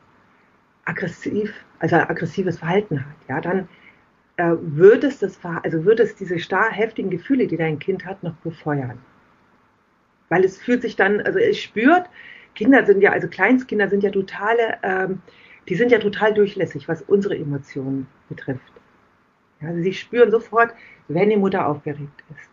aggressiv, 0.87 1.52
also 1.78 1.97
aggressives 1.97 2.59
Verhalten 2.59 3.00
hat, 3.00 3.16
ja, 3.28 3.40
dann 3.40 3.69
äh, 4.38 4.55
wird 4.61 5.05
es 5.05 5.19
das, 5.19 5.38
also 5.62 5.85
wird 5.85 6.00
es 6.00 6.14
diese 6.14 6.38
starr 6.38 6.71
heftigen 6.71 7.11
Gefühle, 7.11 7.47
die 7.47 7.57
dein 7.57 7.78
Kind 7.78 8.07
hat, 8.07 8.23
noch 8.23 8.35
befeuern. 8.37 8.99
Weil 10.28 10.45
es 10.45 10.59
fühlt 10.59 10.83
sich 10.83 10.97
dann, 10.97 11.21
also 11.21 11.38
es 11.38 11.59
spürt, 11.59 12.09
Kinder 12.55 12.85
sind 12.87 13.02
ja, 13.02 13.12
also 13.12 13.28
Kleinstkinder 13.28 13.88
sind 13.88 14.02
ja 14.02 14.11
totale, 14.11 14.78
ähm, 14.83 15.21
die 15.69 15.75
sind 15.75 15.93
ja 15.93 15.99
total 15.99 16.33
durchlässig, 16.33 16.88
was 16.88 17.02
unsere 17.02 17.37
Emotionen 17.37 18.07
betrifft. 18.28 18.73
Ja, 19.61 19.69
also 19.69 19.83
sie 19.83 19.93
spüren 19.93 20.31
sofort, 20.31 20.73
wenn 21.09 21.31
die 21.31 21.37
Mutter 21.37 21.66
aufgeregt 21.66 22.25
ist. 22.31 22.50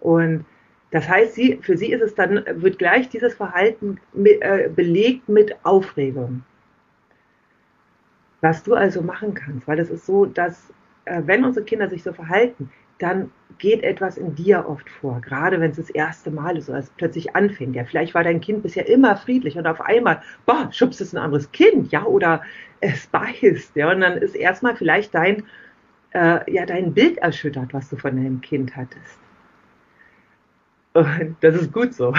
Und 0.00 0.44
das 0.90 1.08
heißt, 1.08 1.34
sie, 1.34 1.58
für 1.60 1.76
sie 1.76 1.92
ist 1.92 2.02
es 2.02 2.14
dann, 2.14 2.44
wird 2.46 2.78
gleich 2.78 3.08
dieses 3.08 3.34
Verhalten 3.34 4.00
äh, 4.14 4.68
belegt 4.68 5.28
mit 5.28 5.54
Aufregung. 5.64 6.42
Was 8.40 8.62
du 8.62 8.74
also 8.74 9.02
machen 9.02 9.34
kannst, 9.34 9.66
weil 9.66 9.78
es 9.78 9.90
ist 9.90 10.06
so, 10.06 10.26
dass 10.26 10.72
äh, 11.04 11.22
wenn 11.24 11.44
unsere 11.44 11.64
Kinder 11.64 11.88
sich 11.88 12.02
so 12.02 12.12
verhalten, 12.12 12.70
dann 12.98 13.30
geht 13.58 13.82
etwas 13.82 14.16
in 14.16 14.34
dir 14.34 14.68
oft 14.68 14.88
vor, 14.88 15.20
gerade 15.20 15.60
wenn 15.60 15.70
es 15.70 15.76
das 15.76 15.90
erste 15.90 16.30
Mal 16.30 16.56
ist 16.56 16.68
oder 16.68 16.78
es 16.78 16.90
plötzlich 16.90 17.34
anfängt. 17.34 17.74
Ja, 17.74 17.84
vielleicht 17.84 18.14
war 18.14 18.24
dein 18.24 18.40
Kind 18.40 18.62
bisher 18.62 18.88
immer 18.88 19.16
friedlich 19.16 19.56
und 19.56 19.66
auf 19.66 19.80
einmal, 19.80 20.22
boah, 20.46 20.68
schubst 20.72 21.00
es 21.00 21.12
ein 21.12 21.18
anderes 21.18 21.50
Kind, 21.52 21.90
ja, 21.90 22.04
oder 22.04 22.42
es 22.80 23.06
beißt, 23.08 23.74
ja, 23.76 23.90
und 23.90 24.00
dann 24.00 24.18
ist 24.18 24.34
erstmal 24.34 24.76
vielleicht 24.76 25.14
dein, 25.14 25.44
äh, 26.12 26.50
ja, 26.52 26.66
dein 26.66 26.94
Bild 26.94 27.18
erschüttert, 27.18 27.72
was 27.72 27.88
du 27.88 27.96
von 27.96 28.16
deinem 28.16 28.40
Kind 28.40 28.76
hattest. 28.76 29.18
Und 30.94 31.36
das 31.40 31.54
ist 31.54 31.72
gut 31.72 31.94
so, 31.94 32.12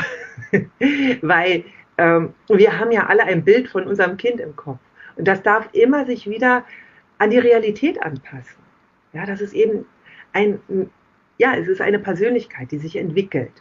weil 1.21 1.63
ähm, 1.97 2.33
wir 2.47 2.79
haben 2.79 2.91
ja 2.91 3.07
alle 3.07 3.23
ein 3.23 3.43
Bild 3.43 3.67
von 3.69 3.85
unserem 3.85 4.17
Kind 4.17 4.39
im 4.39 4.55
Kopf. 4.55 4.79
Und 5.19 5.27
das 5.27 5.43
darf 5.43 5.69
immer 5.73 6.05
sich 6.05 6.27
wieder 6.29 6.63
an 7.17 7.29
die 7.29 7.37
Realität 7.37 8.01
anpassen. 8.01 8.63
Ja, 9.11 9.25
das 9.25 9.41
ist 9.41 9.53
eben 9.53 9.85
ein, 10.31 10.59
ja, 11.37 11.55
es 11.55 11.67
ist 11.67 11.81
eine 11.81 11.99
Persönlichkeit, 11.99 12.71
die 12.71 12.77
sich 12.77 12.95
entwickelt. 12.95 13.51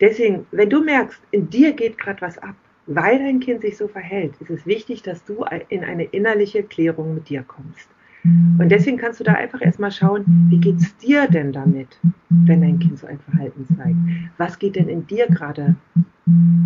Deswegen, 0.00 0.46
wenn 0.50 0.68
du 0.68 0.82
merkst, 0.82 1.22
in 1.30 1.48
dir 1.48 1.72
geht 1.72 1.96
gerade 1.96 2.20
was 2.20 2.38
ab, 2.38 2.56
weil 2.86 3.20
dein 3.20 3.38
Kind 3.38 3.60
sich 3.62 3.76
so 3.76 3.86
verhält, 3.86 4.34
ist 4.40 4.50
es 4.50 4.66
wichtig, 4.66 5.02
dass 5.02 5.24
du 5.24 5.44
in 5.68 5.84
eine 5.84 6.04
innerliche 6.04 6.64
Klärung 6.64 7.14
mit 7.14 7.28
dir 7.28 7.44
kommst. 7.44 7.88
Und 8.24 8.68
deswegen 8.68 8.96
kannst 8.96 9.20
du 9.20 9.24
da 9.24 9.34
einfach 9.34 9.60
erstmal 9.62 9.92
schauen, 9.92 10.24
wie 10.48 10.58
geht 10.58 10.76
es 10.76 10.96
dir 10.96 11.28
denn 11.28 11.52
damit, 11.52 11.98
wenn 12.30 12.60
dein 12.60 12.80
Kind 12.80 12.98
so 12.98 13.06
ein 13.06 13.20
Verhalten 13.20 13.66
zeigt? 13.76 13.96
Was 14.38 14.58
geht 14.58 14.74
denn 14.74 14.88
in 14.88 15.06
dir 15.06 15.26
gerade 15.28 15.76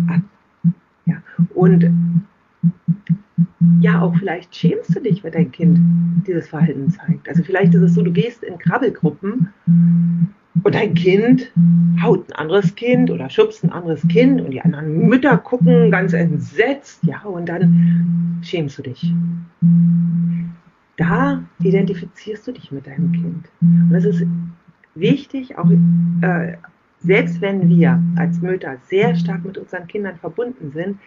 ab? 0.07 0.21
Ja, 1.05 1.21
und 1.53 2.26
ja, 3.79 4.01
auch 4.01 4.15
vielleicht 4.15 4.55
schämst 4.55 4.95
du 4.95 4.99
dich, 4.99 5.23
wenn 5.23 5.31
dein 5.31 5.51
Kind 5.51 5.79
dieses 6.25 6.47
Verhalten 6.47 6.89
zeigt. 6.89 7.27
Also 7.29 7.43
vielleicht 7.43 7.73
ist 7.73 7.81
es 7.81 7.93
so, 7.93 8.01
du 8.01 8.11
gehst 8.11 8.43
in 8.43 8.57
Krabbelgruppen 8.57 9.53
und 10.63 10.75
dein 10.75 10.93
Kind 10.93 11.51
haut 12.01 12.29
ein 12.29 12.33
anderes 12.33 12.75
Kind 12.75 13.11
oder 13.11 13.29
schubst 13.29 13.63
ein 13.63 13.71
anderes 13.71 14.07
Kind 14.07 14.41
und 14.41 14.51
die 14.51 14.61
anderen 14.61 15.07
Mütter 15.07 15.37
gucken 15.37 15.91
ganz 15.91 16.13
entsetzt, 16.13 17.03
ja, 17.03 17.21
und 17.23 17.47
dann 17.47 18.39
schämst 18.41 18.77
du 18.77 18.83
dich. 18.83 19.13
Da 20.97 21.43
identifizierst 21.59 22.47
du 22.47 22.51
dich 22.53 22.71
mit 22.71 22.87
deinem 22.87 23.11
Kind. 23.11 23.49
Und 23.61 23.93
es 23.93 24.05
ist 24.05 24.25
wichtig, 24.95 25.57
auch 25.57 25.69
äh, 26.21 26.53
selbst 26.99 27.41
wenn 27.41 27.69
wir 27.69 28.01
als 28.15 28.41
Mütter 28.41 28.77
sehr 28.87 29.15
stark 29.15 29.45
mit 29.45 29.57
unseren 29.57 29.85
Kindern 29.87 30.17
verbunden 30.17 30.71
sind, 30.71 30.97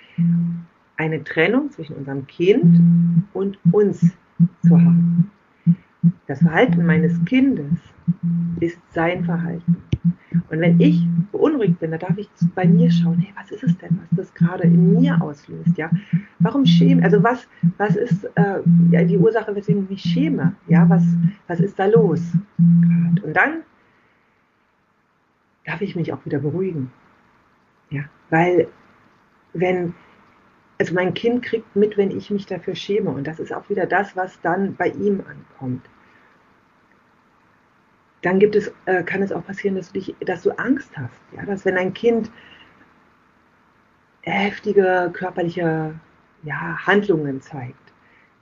eine 1.00 1.24
Trennung 1.24 1.70
zwischen 1.70 1.96
unserem 1.96 2.26
Kind 2.26 3.24
und 3.32 3.58
uns 3.72 4.00
zu 4.62 4.78
haben. 4.78 5.30
Das 6.26 6.40
Verhalten 6.40 6.84
meines 6.84 7.24
Kindes 7.24 7.72
ist 8.60 8.78
sein 8.92 9.24
Verhalten. 9.24 9.76
Und 10.50 10.60
wenn 10.60 10.78
ich 10.78 11.06
beunruhigt 11.32 11.80
bin, 11.80 11.90
dann 11.90 12.00
darf 12.00 12.18
ich 12.18 12.28
bei 12.54 12.66
mir 12.66 12.90
schauen, 12.90 13.18
hey, 13.18 13.32
was 13.34 13.50
ist 13.50 13.64
es 13.64 13.78
denn, 13.78 13.98
was 13.98 14.18
das 14.18 14.34
gerade 14.34 14.64
in 14.64 15.00
mir 15.00 15.20
auslöst? 15.22 15.78
Ja? 15.78 15.90
Warum 16.38 16.66
schäme, 16.66 17.02
also 17.02 17.22
was, 17.22 17.48
was 17.78 17.96
ist 17.96 18.24
äh, 18.34 18.60
ja, 18.90 19.02
die 19.02 19.16
Ursache, 19.16 19.54
weswegen 19.54 19.84
ich 19.84 19.90
mich 19.90 20.02
schäme? 20.02 20.54
Ja, 20.68 20.86
was, 20.88 21.02
was 21.46 21.60
ist 21.60 21.78
da 21.78 21.86
los? 21.86 22.22
Und 22.58 23.32
dann 23.32 23.62
darf 25.64 25.80
ich 25.80 25.96
mich 25.96 26.12
auch 26.12 26.24
wieder 26.26 26.40
beruhigen. 26.40 26.90
Ja, 27.90 28.02
weil 28.28 28.68
wenn 29.54 29.94
also 30.80 30.94
mein 30.94 31.12
Kind 31.12 31.44
kriegt 31.44 31.76
mit, 31.76 31.98
wenn 31.98 32.10
ich 32.10 32.30
mich 32.30 32.46
dafür 32.46 32.74
schäme. 32.74 33.10
Und 33.10 33.26
das 33.26 33.38
ist 33.38 33.52
auch 33.52 33.68
wieder 33.68 33.84
das, 33.84 34.16
was 34.16 34.40
dann 34.40 34.74
bei 34.76 34.88
ihm 34.88 35.22
ankommt. 35.28 35.84
Dann 38.22 38.38
gibt 38.38 38.56
es, 38.56 38.72
äh, 38.86 39.02
kann 39.02 39.22
es 39.22 39.30
auch 39.30 39.44
passieren, 39.44 39.76
dass 39.76 39.92
du 39.92 40.00
dich, 40.00 40.16
dass 40.20 40.42
du 40.42 40.52
Angst 40.52 40.90
hast. 40.96 41.20
Ja, 41.36 41.44
dass 41.44 41.66
wenn 41.66 41.76
ein 41.76 41.92
Kind 41.92 42.30
heftige 44.22 45.10
körperliche 45.12 45.94
ja, 46.44 46.86
Handlungen 46.86 47.42
zeigt, 47.42 47.92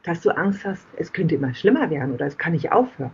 dass 0.05 0.21
du 0.21 0.31
Angst 0.31 0.65
hast, 0.65 0.87
es 0.97 1.13
könnte 1.13 1.35
immer 1.35 1.53
schlimmer 1.55 1.91
werden 1.91 2.15
oder 2.15 2.27
es 2.27 2.39
kann 2.39 2.53
nicht 2.53 2.71
aufhören. 2.71 3.11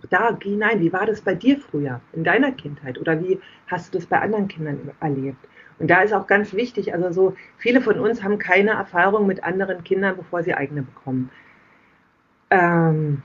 Auch 0.00 0.08
da 0.08 0.38
hinein, 0.42 0.80
wie 0.80 0.92
war 0.92 1.06
das 1.06 1.20
bei 1.20 1.34
dir 1.34 1.58
früher, 1.58 2.00
in 2.12 2.24
deiner 2.24 2.52
Kindheit? 2.52 2.98
Oder 2.98 3.20
wie 3.20 3.40
hast 3.66 3.92
du 3.92 3.98
das 3.98 4.06
bei 4.06 4.20
anderen 4.20 4.48
Kindern 4.48 4.90
erlebt? 5.00 5.46
Und 5.78 5.90
da 5.90 6.02
ist 6.02 6.12
auch 6.12 6.26
ganz 6.26 6.52
wichtig, 6.52 6.92
also 6.92 7.10
so 7.10 7.36
viele 7.56 7.80
von 7.80 7.98
uns 7.98 8.22
haben 8.22 8.38
keine 8.38 8.72
Erfahrung 8.72 9.26
mit 9.26 9.42
anderen 9.44 9.82
Kindern, 9.82 10.16
bevor 10.16 10.42
sie 10.42 10.54
eigene 10.54 10.82
bekommen. 10.82 11.30
Ähm 12.50 13.22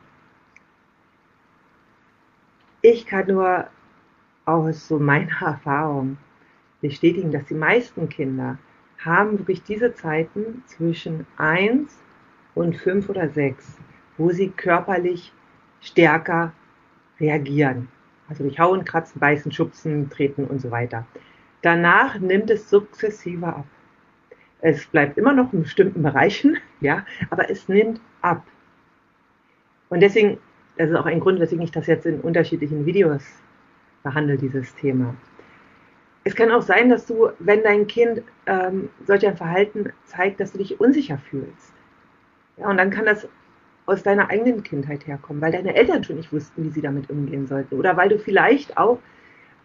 ich 2.82 3.06
kann 3.06 3.28
nur 3.28 3.68
aus 4.46 4.88
so 4.88 5.00
meiner 5.00 5.42
Erfahrung 5.42 6.18
bestätigen, 6.82 7.32
dass 7.32 7.46
die 7.46 7.56
meisten 7.56 8.10
Kinder 8.10 8.58
haben 9.04 9.38
wirklich 9.38 9.64
diese 9.64 9.94
Zeiten 9.94 10.64
zwischen 10.66 11.28
1 11.38 12.02
und 12.54 12.78
5 12.78 13.10
oder 13.10 13.30
6, 13.30 13.78
wo 14.18 14.30
sie 14.32 14.50
körperlich 14.50 15.34
stärker 15.82 16.54
reagieren. 17.20 17.88
Also 18.28 18.44
durch 18.44 18.60
Hauen, 18.60 18.86
Kratzen, 18.86 19.20
Beißen, 19.20 19.52
Schubsen, 19.52 20.10
Treten 20.10 20.46
und 20.46 20.60
so 20.60 20.72
weiter. 20.72 21.06
Danach 21.62 22.20
nimmt 22.20 22.50
es 22.50 22.70
sukzessive 22.70 23.48
ab. 23.48 23.66
Es 24.62 24.86
bleibt 24.88 25.18
immer 25.18 25.34
noch 25.34 25.54
in 25.54 25.64
bestimmten 25.64 26.02
Bereichen, 26.02 26.58
ja, 26.82 27.06
aber 27.30 27.50
es 27.50 27.68
nimmt 27.68 28.02
ab. 28.22 28.44
Und 29.90 30.00
deswegen, 30.02 30.40
das 30.78 30.90
ist 30.90 30.96
auch 30.96 31.06
ein 31.06 31.20
Grund, 31.20 31.40
weswegen 31.40 31.64
ich 31.64 31.72
das 31.72 31.88
jetzt 31.88 32.06
in 32.06 32.22
unterschiedlichen 32.22 32.86
Videos 32.86 33.24
behandle, 34.04 34.38
dieses 34.38 34.74
Thema. 34.76 35.16
Es 36.24 36.36
kann 36.36 36.52
auch 36.52 36.64
sein, 36.64 36.90
dass 36.90 37.06
du, 37.06 37.30
wenn 37.38 37.62
dein 37.64 37.86
Kind 37.86 38.24
ähm, 38.48 38.90
solch 39.06 39.28
ein 39.28 39.38
Verhalten 39.38 39.94
zeigt, 40.06 40.40
dass 40.40 40.52
du 40.54 40.58
dich 40.58 40.80
unsicher 40.80 41.20
fühlst. 41.20 41.74
Ja, 42.58 42.68
und 42.70 42.78
dann 42.78 42.90
kann 42.90 43.06
das 43.06 43.28
aus 43.86 44.04
deiner 44.04 44.30
eigenen 44.30 44.64
Kindheit 44.64 45.06
herkommen, 45.08 45.42
weil 45.42 45.52
deine 45.52 45.76
Eltern 45.76 46.04
schon 46.04 46.18
nicht 46.18 46.34
wussten, 46.34 46.64
wie 46.64 46.70
sie 46.70 46.82
damit 46.82 47.10
umgehen 47.10 47.48
sollten. 47.48 47.76
Oder 47.76 47.98
weil 47.98 48.10
du 48.10 48.18
vielleicht 48.18 48.78
auch 48.78 49.00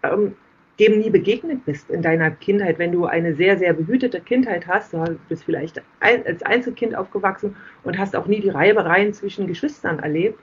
ähm, 0.02 0.34
dem 0.78 0.98
nie 0.98 1.10
begegnet 1.10 1.64
bist 1.64 1.90
in 1.90 2.02
deiner 2.02 2.30
Kindheit, 2.30 2.78
wenn 2.78 2.92
du 2.92 3.04
eine 3.04 3.34
sehr, 3.34 3.58
sehr 3.58 3.74
behütete 3.74 4.20
Kindheit 4.20 4.66
hast, 4.66 4.94
du 4.94 5.18
bist 5.28 5.44
vielleicht 5.44 5.82
als 6.00 6.42
Einzelkind 6.42 6.94
aufgewachsen 6.94 7.54
und 7.84 7.98
hast 7.98 8.16
auch 8.16 8.26
nie 8.26 8.40
die 8.40 8.48
Reibereien 8.48 9.12
zwischen 9.12 9.46
Geschwistern 9.46 9.98
erlebt. 9.98 10.38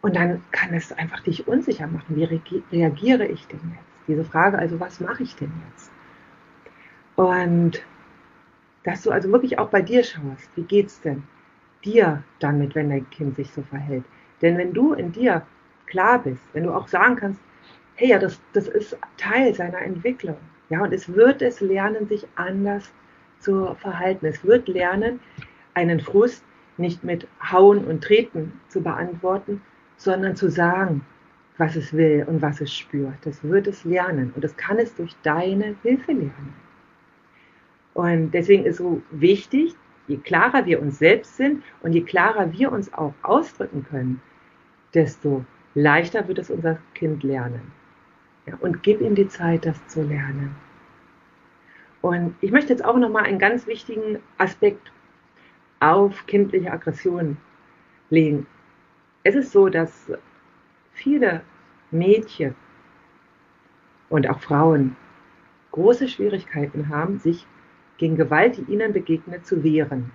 Und 0.00 0.16
dann 0.16 0.42
kann 0.50 0.72
es 0.72 0.92
einfach 0.92 1.20
dich 1.20 1.46
unsicher 1.46 1.86
machen. 1.86 2.16
Wie 2.16 2.24
reagiere 2.24 3.26
ich 3.26 3.46
denn 3.48 3.60
jetzt? 3.74 4.08
Diese 4.08 4.24
Frage, 4.24 4.58
also 4.58 4.78
was 4.78 5.00
mache 5.00 5.22
ich 5.22 5.34
denn 5.36 5.52
jetzt? 5.68 5.90
Und 7.16 7.82
dass 8.84 9.02
du 9.02 9.10
also 9.10 9.32
wirklich 9.32 9.58
auch 9.58 9.68
bei 9.68 9.82
dir 9.82 10.04
schaust, 10.04 10.48
wie 10.54 10.62
geht's 10.62 11.00
denn 11.00 11.24
dir 11.84 12.22
damit, 12.40 12.74
wenn 12.74 12.90
dein 12.90 13.08
Kind 13.10 13.36
sich 13.36 13.50
so 13.50 13.62
verhält? 13.62 14.04
Denn 14.42 14.58
wenn 14.58 14.72
du 14.72 14.92
in 14.92 15.12
dir 15.12 15.42
klar 15.86 16.22
bist, 16.22 16.42
wenn 16.52 16.64
du 16.64 16.72
auch 16.72 16.88
sagen 16.88 17.16
kannst, 17.16 17.40
hey, 17.94 18.10
ja, 18.10 18.18
das, 18.18 18.40
das 18.52 18.68
ist 18.68 18.96
Teil 19.16 19.54
seiner 19.54 19.80
Entwicklung. 19.80 20.36
Ja, 20.68 20.82
und 20.82 20.92
es 20.92 21.12
wird 21.12 21.42
es 21.42 21.60
lernen, 21.60 22.06
sich 22.08 22.26
anders 22.34 22.92
zu 23.38 23.74
verhalten. 23.76 24.26
Es 24.26 24.44
wird 24.44 24.68
lernen, 24.68 25.20
einen 25.74 26.00
Frust 26.00 26.44
nicht 26.76 27.04
mit 27.04 27.26
Hauen 27.40 27.84
und 27.84 28.02
Treten 28.02 28.52
zu 28.68 28.82
beantworten, 28.82 29.62
sondern 29.96 30.36
zu 30.36 30.50
sagen, 30.50 31.02
was 31.58 31.76
es 31.76 31.92
will 31.92 32.24
und 32.26 32.42
was 32.42 32.60
es 32.60 32.72
spürt. 32.72 33.14
Das 33.22 33.42
wird 33.42 33.66
es 33.66 33.84
lernen 33.84 34.32
und 34.34 34.44
das 34.44 34.56
kann 34.56 34.78
es 34.78 34.94
durch 34.94 35.14
deine 35.22 35.74
Hilfe 35.82 36.12
lernen. 36.12 36.54
Und 37.94 38.32
deswegen 38.32 38.64
ist 38.66 38.76
so 38.76 39.00
wichtig, 39.10 39.74
je 40.08 40.16
klarer 40.18 40.66
wir 40.66 40.80
uns 40.80 40.98
selbst 40.98 41.36
sind 41.36 41.62
und 41.82 41.92
je 41.92 42.02
klarer 42.02 42.52
wir 42.52 42.72
uns 42.72 42.92
auch 42.92 43.14
ausdrücken 43.22 43.84
können, 43.88 44.20
desto 44.94 45.44
leichter 45.74 46.26
wird 46.28 46.38
es 46.38 46.50
unser 46.50 46.78
Kind 46.94 47.22
lernen. 47.22 47.72
Ja, 48.46 48.54
und 48.60 48.82
gib 48.82 49.00
ihm 49.00 49.14
die 49.14 49.28
Zeit, 49.28 49.66
das 49.66 49.86
zu 49.88 50.02
lernen. 50.02 50.54
Und 52.00 52.36
ich 52.40 52.52
möchte 52.52 52.72
jetzt 52.72 52.84
auch 52.84 52.96
nochmal 52.96 53.24
einen 53.24 53.38
ganz 53.38 53.66
wichtigen 53.66 54.20
Aspekt 54.38 54.92
auf 55.80 56.26
kindliche 56.26 56.72
Aggression 56.72 57.36
legen. 58.10 58.46
Es 59.24 59.34
ist 59.34 59.50
so, 59.50 59.68
dass 59.68 60.12
viele 60.92 61.42
Mädchen 61.90 62.54
und 64.08 64.28
auch 64.30 64.40
Frauen 64.40 64.96
große 65.72 66.08
Schwierigkeiten 66.08 66.88
haben, 66.88 67.18
sich 67.18 67.46
gegen 67.98 68.16
Gewalt, 68.16 68.56
die 68.56 68.72
ihnen 68.72 68.92
begegnet, 68.92 69.46
zu 69.46 69.62
wehren. 69.62 70.10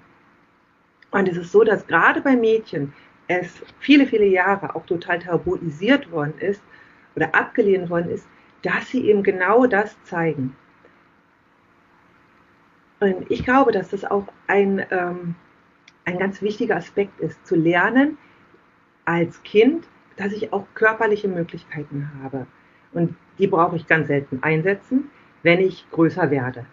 Und 1.12 1.28
es 1.28 1.38
ist 1.38 1.52
so, 1.52 1.64
dass 1.64 1.86
gerade 1.88 2.22
bei 2.22 2.36
Mädchen 2.36 2.94
es 3.28 3.62
viele, 3.80 4.06
viele 4.06 4.26
Jahre 4.26 4.76
auch 4.76 4.86
total 4.86 5.20
tabuisiert 5.20 6.12
worden 6.12 6.34
ist, 6.40 6.62
oder 7.16 7.34
abgelehnt 7.36 7.90
worden 7.90 8.10
ist, 8.10 8.28
dass 8.62 8.90
sie 8.90 9.08
eben 9.08 9.24
genau 9.24 9.66
das 9.66 10.02
zeigen. 10.04 10.56
Und 13.00 13.30
ich 13.32 13.44
glaube, 13.44 13.72
dass 13.72 13.90
das 13.90 14.06
auch 14.06 14.28
ein, 14.48 14.86
ähm, 14.92 15.36
ein 16.06 16.20
ganz 16.20 16.42
wichtiger 16.42 16.76
Aspekt 16.76 17.20
ist, 17.20 17.46
zu 17.46 17.56
lernen 17.56 18.18
als 19.06 19.42
Kind, 19.44 19.88
dass 20.18 20.32
ich 20.32 20.54
auch 20.54 20.68
körperliche 20.76 21.28
Möglichkeiten 21.28 22.12
habe. 22.22 22.46
Und 22.94 23.16
die 23.40 23.48
brauche 23.48 23.76
ich 23.76 23.88
ganz 23.88 24.08
selten 24.08 24.44
einsetzen, 24.44 25.10
wenn 25.42 25.60
ich 25.60 25.90
größer 25.90 26.30
werde. 26.30 26.66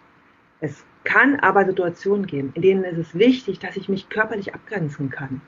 Es 0.59 0.85
kann 1.09 1.39
aber 1.39 1.65
Situationen 1.65 2.27
geben, 2.27 2.51
in 2.53 2.61
denen 2.61 2.83
ist 2.83 2.99
es 2.99 3.17
wichtig, 3.17 3.57
dass 3.57 3.75
ich 3.75 3.89
mich 3.89 4.09
körperlich 4.09 4.53
abgrenzen 4.53 5.09
kann, 5.09 5.41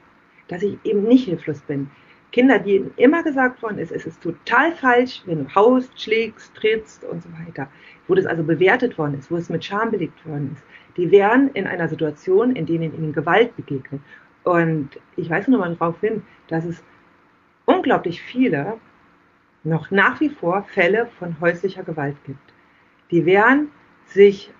dass 0.47 0.63
ich 0.63 0.79
eben 0.83 1.03
nicht 1.03 1.25
hilflos 1.25 1.61
bin, 1.61 1.91
Kinder, 2.31 2.57
denen 2.57 2.91
immer 2.95 3.21
gesagt 3.21 3.61
worden 3.61 3.77
ist, 3.77 3.91
es 3.91 4.07
ist 4.07 4.23
total 4.23 4.71
falsch, 4.71 5.21
wenn 5.25 5.43
du 5.43 5.53
haust, 5.53 6.01
schlägst, 6.01 6.55
trittst 6.55 7.03
und 7.03 7.21
so 7.21 7.29
weiter, 7.33 7.67
wo 8.07 8.15
das 8.15 8.25
also 8.25 8.43
bewertet 8.43 8.97
worden 8.97 9.19
ist, 9.19 9.29
wo 9.29 9.35
es 9.35 9.49
mit 9.49 9.63
Scham 9.63 9.91
belegt 9.91 10.25
worden 10.25 10.55
ist, 10.55 10.63
die 10.97 11.11
wären 11.11 11.49
in 11.49 11.67
einer 11.67 11.89
Situation, 11.89 12.55
in 12.55 12.65
denen 12.65 12.95
ihnen 12.95 13.13
Gewalt 13.13 13.55
begegnet. 13.55 14.01
Und 14.43 14.89
ich 15.15 15.29
weise 15.29 15.51
nur 15.51 15.59
mal 15.59 15.75
darauf 15.75 15.99
hin, 15.99 16.23
dass 16.47 16.65
es 16.65 16.81
unglaublich 17.65 18.19
viele 18.21 18.77
noch 19.63 19.91
nach 19.91 20.19
wie 20.21 20.29
vor 20.29 20.63
Fälle 20.63 21.07
von 21.19 21.39
häuslicher 21.39 21.83
Gewalt 21.83 22.17
gibt. 22.25 22.53
Die 23.11 23.25
werden 23.25 23.69
sich 24.05 24.51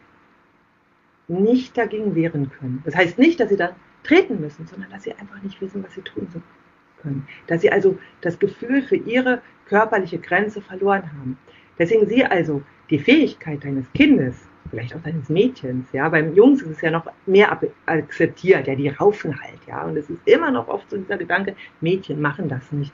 nicht 1.32 1.78
dagegen 1.78 2.16
wehren 2.16 2.52
können. 2.52 2.82
Das 2.86 2.96
heißt 2.96 3.18
nicht, 3.18 3.40
dass 3.40 3.50
sie 3.50 3.58
da 3.58 3.76
treten 4.04 4.40
müssen, 4.40 4.68
sondern 4.68 4.90
dass 4.92 5.04
sie 5.04 5.14
einfach 5.14 5.42
nicht 5.42 5.60
wissen, 5.62 5.84
was 5.84 5.94
sie 5.94 6.02
tun 6.02 6.28
können. 7.02 7.28
Dass 7.48 7.62
sie 7.62 7.72
also 7.72 7.98
das 8.22 8.38
Gefühl 8.40 8.82
für 8.82 8.96
ihre 8.96 9.42
körperliche 9.66 10.20
Grenze 10.20 10.62
verloren 10.62 11.04
haben. 11.14 11.38
Deswegen 11.80 12.08
sie 12.08 12.26
also 12.26 12.62
die 12.90 13.00
Fähigkeit 13.00 13.64
deines 13.64 13.92
Kindes, 13.94 14.36
vielleicht 14.70 14.96
auch 14.96 15.02
deines 15.02 15.30
Mädchens, 15.30 15.88
ja, 15.94 16.10
beim 16.10 16.36
Jungs 16.36 16.62
ist 16.62 16.70
es 16.70 16.82
ja 16.82 16.92
noch 16.92 17.06
mehr 17.26 17.58
akzeptiert, 17.86 18.68
ja, 18.68 18.76
die 18.76 18.90
raufen 18.90 19.40
halt, 19.42 19.60
ja, 19.68 19.84
und 19.84 19.98
es 19.98 20.10
ist 20.10 20.22
immer 20.26 20.52
noch 20.52 20.68
oft 20.68 20.90
so 20.90 20.98
dieser 20.98 21.18
Gedanke, 21.18 21.56
Mädchen 21.80 22.22
machen 22.22 22.50
das 22.50 22.72
nicht. 22.72 22.94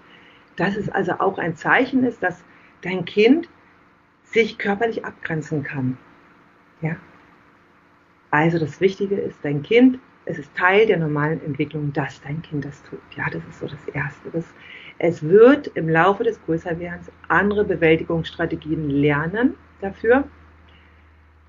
Dass 0.56 0.76
es 0.76 0.90
also 0.90 1.14
auch 1.14 1.38
ein 1.38 1.56
Zeichen 1.56 2.04
ist, 2.04 2.22
dass 2.22 2.44
dein 2.82 3.06
Kind 3.06 3.50
sich 4.24 4.58
körperlich 4.58 5.04
abgrenzen 5.04 5.64
kann, 5.64 5.98
ja. 6.82 6.96
Also 8.32 8.60
das 8.60 8.82
Wichtige 8.82 9.16
ist, 9.16 9.38
dein 9.44 9.64
Kind 9.64 10.00
es 10.30 10.38
ist 10.38 10.54
Teil 10.56 10.86
der 10.86 10.98
normalen 10.98 11.44
Entwicklung, 11.44 11.94
dass 11.94 12.22
dein 12.22 12.42
Kind 12.42 12.66
das 12.66 12.84
tut. 12.84 13.00
Ja, 13.16 13.26
das 13.32 13.42
ist 13.50 13.60
so 13.60 13.68
das 13.68 13.88
Erste. 13.94 14.30
Das, 14.32 14.46
es 15.00 15.24
wird 15.24 15.68
im 15.68 15.88
Laufe 15.88 16.24
des 16.24 16.42
Größerwerdens 16.46 17.10
andere 17.30 17.64
Bewältigungsstrategien 17.64 18.90
lernen 18.90 19.56
dafür. 19.80 20.26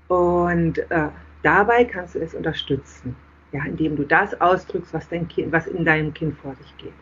Und 0.07 0.79
äh, 0.89 1.09
dabei 1.43 1.83
kannst 1.83 2.15
du 2.15 2.19
es 2.19 2.33
unterstützen, 2.33 3.15
ja, 3.51 3.63
indem 3.65 3.97
du 3.97 4.03
das 4.03 4.39
ausdrückst, 4.39 4.93
was, 4.93 5.09
dein 5.09 5.27
kind, 5.27 5.51
was 5.51 5.67
in 5.67 5.83
deinem 5.83 6.13
Kind 6.13 6.37
vor 6.37 6.55
sich 6.55 6.77
geht. 6.77 6.93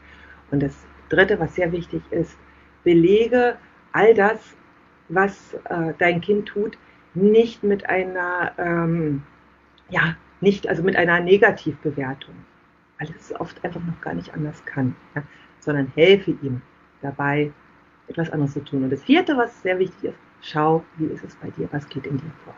Und 0.50 0.64
das 0.64 0.76
Dritte, 1.10 1.40
was 1.40 1.56
sehr 1.56 1.72
wichtig 1.72 2.02
ist, 2.10 2.38
belege 2.84 3.56
all 3.92 4.14
das, 4.16 4.56
was 5.10 5.54
äh, 5.70 5.94
dein 6.00 6.22
Kind 6.22 6.48
tut, 6.48 6.78
nicht 7.14 7.64
mit 7.64 7.88
einer 7.88 8.52
ähm, 8.58 9.24
ja, 9.90 10.16
nicht, 10.42 10.68
also 10.68 10.84
mit 10.84 10.96
einer 10.96 11.20
Negativbewertung, 11.20 12.36
weil 13.00 13.10
es 13.18 13.34
oft 13.40 13.64
einfach 13.64 13.82
noch 13.84 14.00
gar 14.02 14.14
nicht 14.14 14.34
anders 14.34 14.64
kann, 14.66 14.96
ja, 15.16 15.24
sondern 15.60 15.92
helfe 15.96 16.32
ihm 16.42 16.62
dabei, 17.02 17.52
etwas 18.08 18.30
anderes 18.30 18.54
zu 18.54 18.64
tun. 18.64 18.84
Und 18.84 18.92
das 18.92 19.04
vierte, 19.04 19.36
was 19.38 19.62
sehr 19.62 19.80
wichtig 19.80 20.12
ist, 20.12 20.20
schau, 20.42 20.84
wie 20.98 21.06
ist 21.06 21.24
es 21.24 21.36
bei 21.36 21.50
dir, 21.52 21.68
was 21.72 21.88
geht 21.90 22.06
in 22.06 22.18
dir 22.18 22.32
vor. 22.44 22.54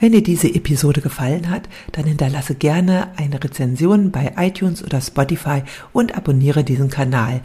Wenn 0.00 0.12
dir 0.12 0.22
diese 0.22 0.52
Episode 0.52 1.00
gefallen 1.00 1.48
hat, 1.48 1.68
dann 1.92 2.06
hinterlasse 2.06 2.56
gerne 2.56 3.12
eine 3.16 3.42
Rezension 3.42 4.10
bei 4.10 4.34
iTunes 4.36 4.82
oder 4.82 5.00
Spotify 5.00 5.62
und 5.92 6.16
abonniere 6.16 6.64
diesen 6.64 6.90
Kanal. 6.90 7.42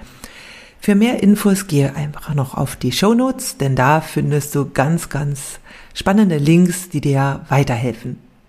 Für 0.79 0.95
mehr 0.95 1.21
Infos 1.21 1.67
gehe 1.67 1.95
einfach 1.95 2.33
noch 2.33 2.55
auf 2.55 2.75
die 2.75 2.91
Show 2.91 3.13
Notes, 3.13 3.57
denn 3.57 3.75
da 3.75 4.01
findest 4.01 4.55
du 4.55 4.69
ganz, 4.71 5.09
ganz 5.09 5.59
spannende 5.93 6.37
Links, 6.37 6.89
die 6.89 7.01
dir 7.01 7.45
weiterhelfen. 7.49 8.26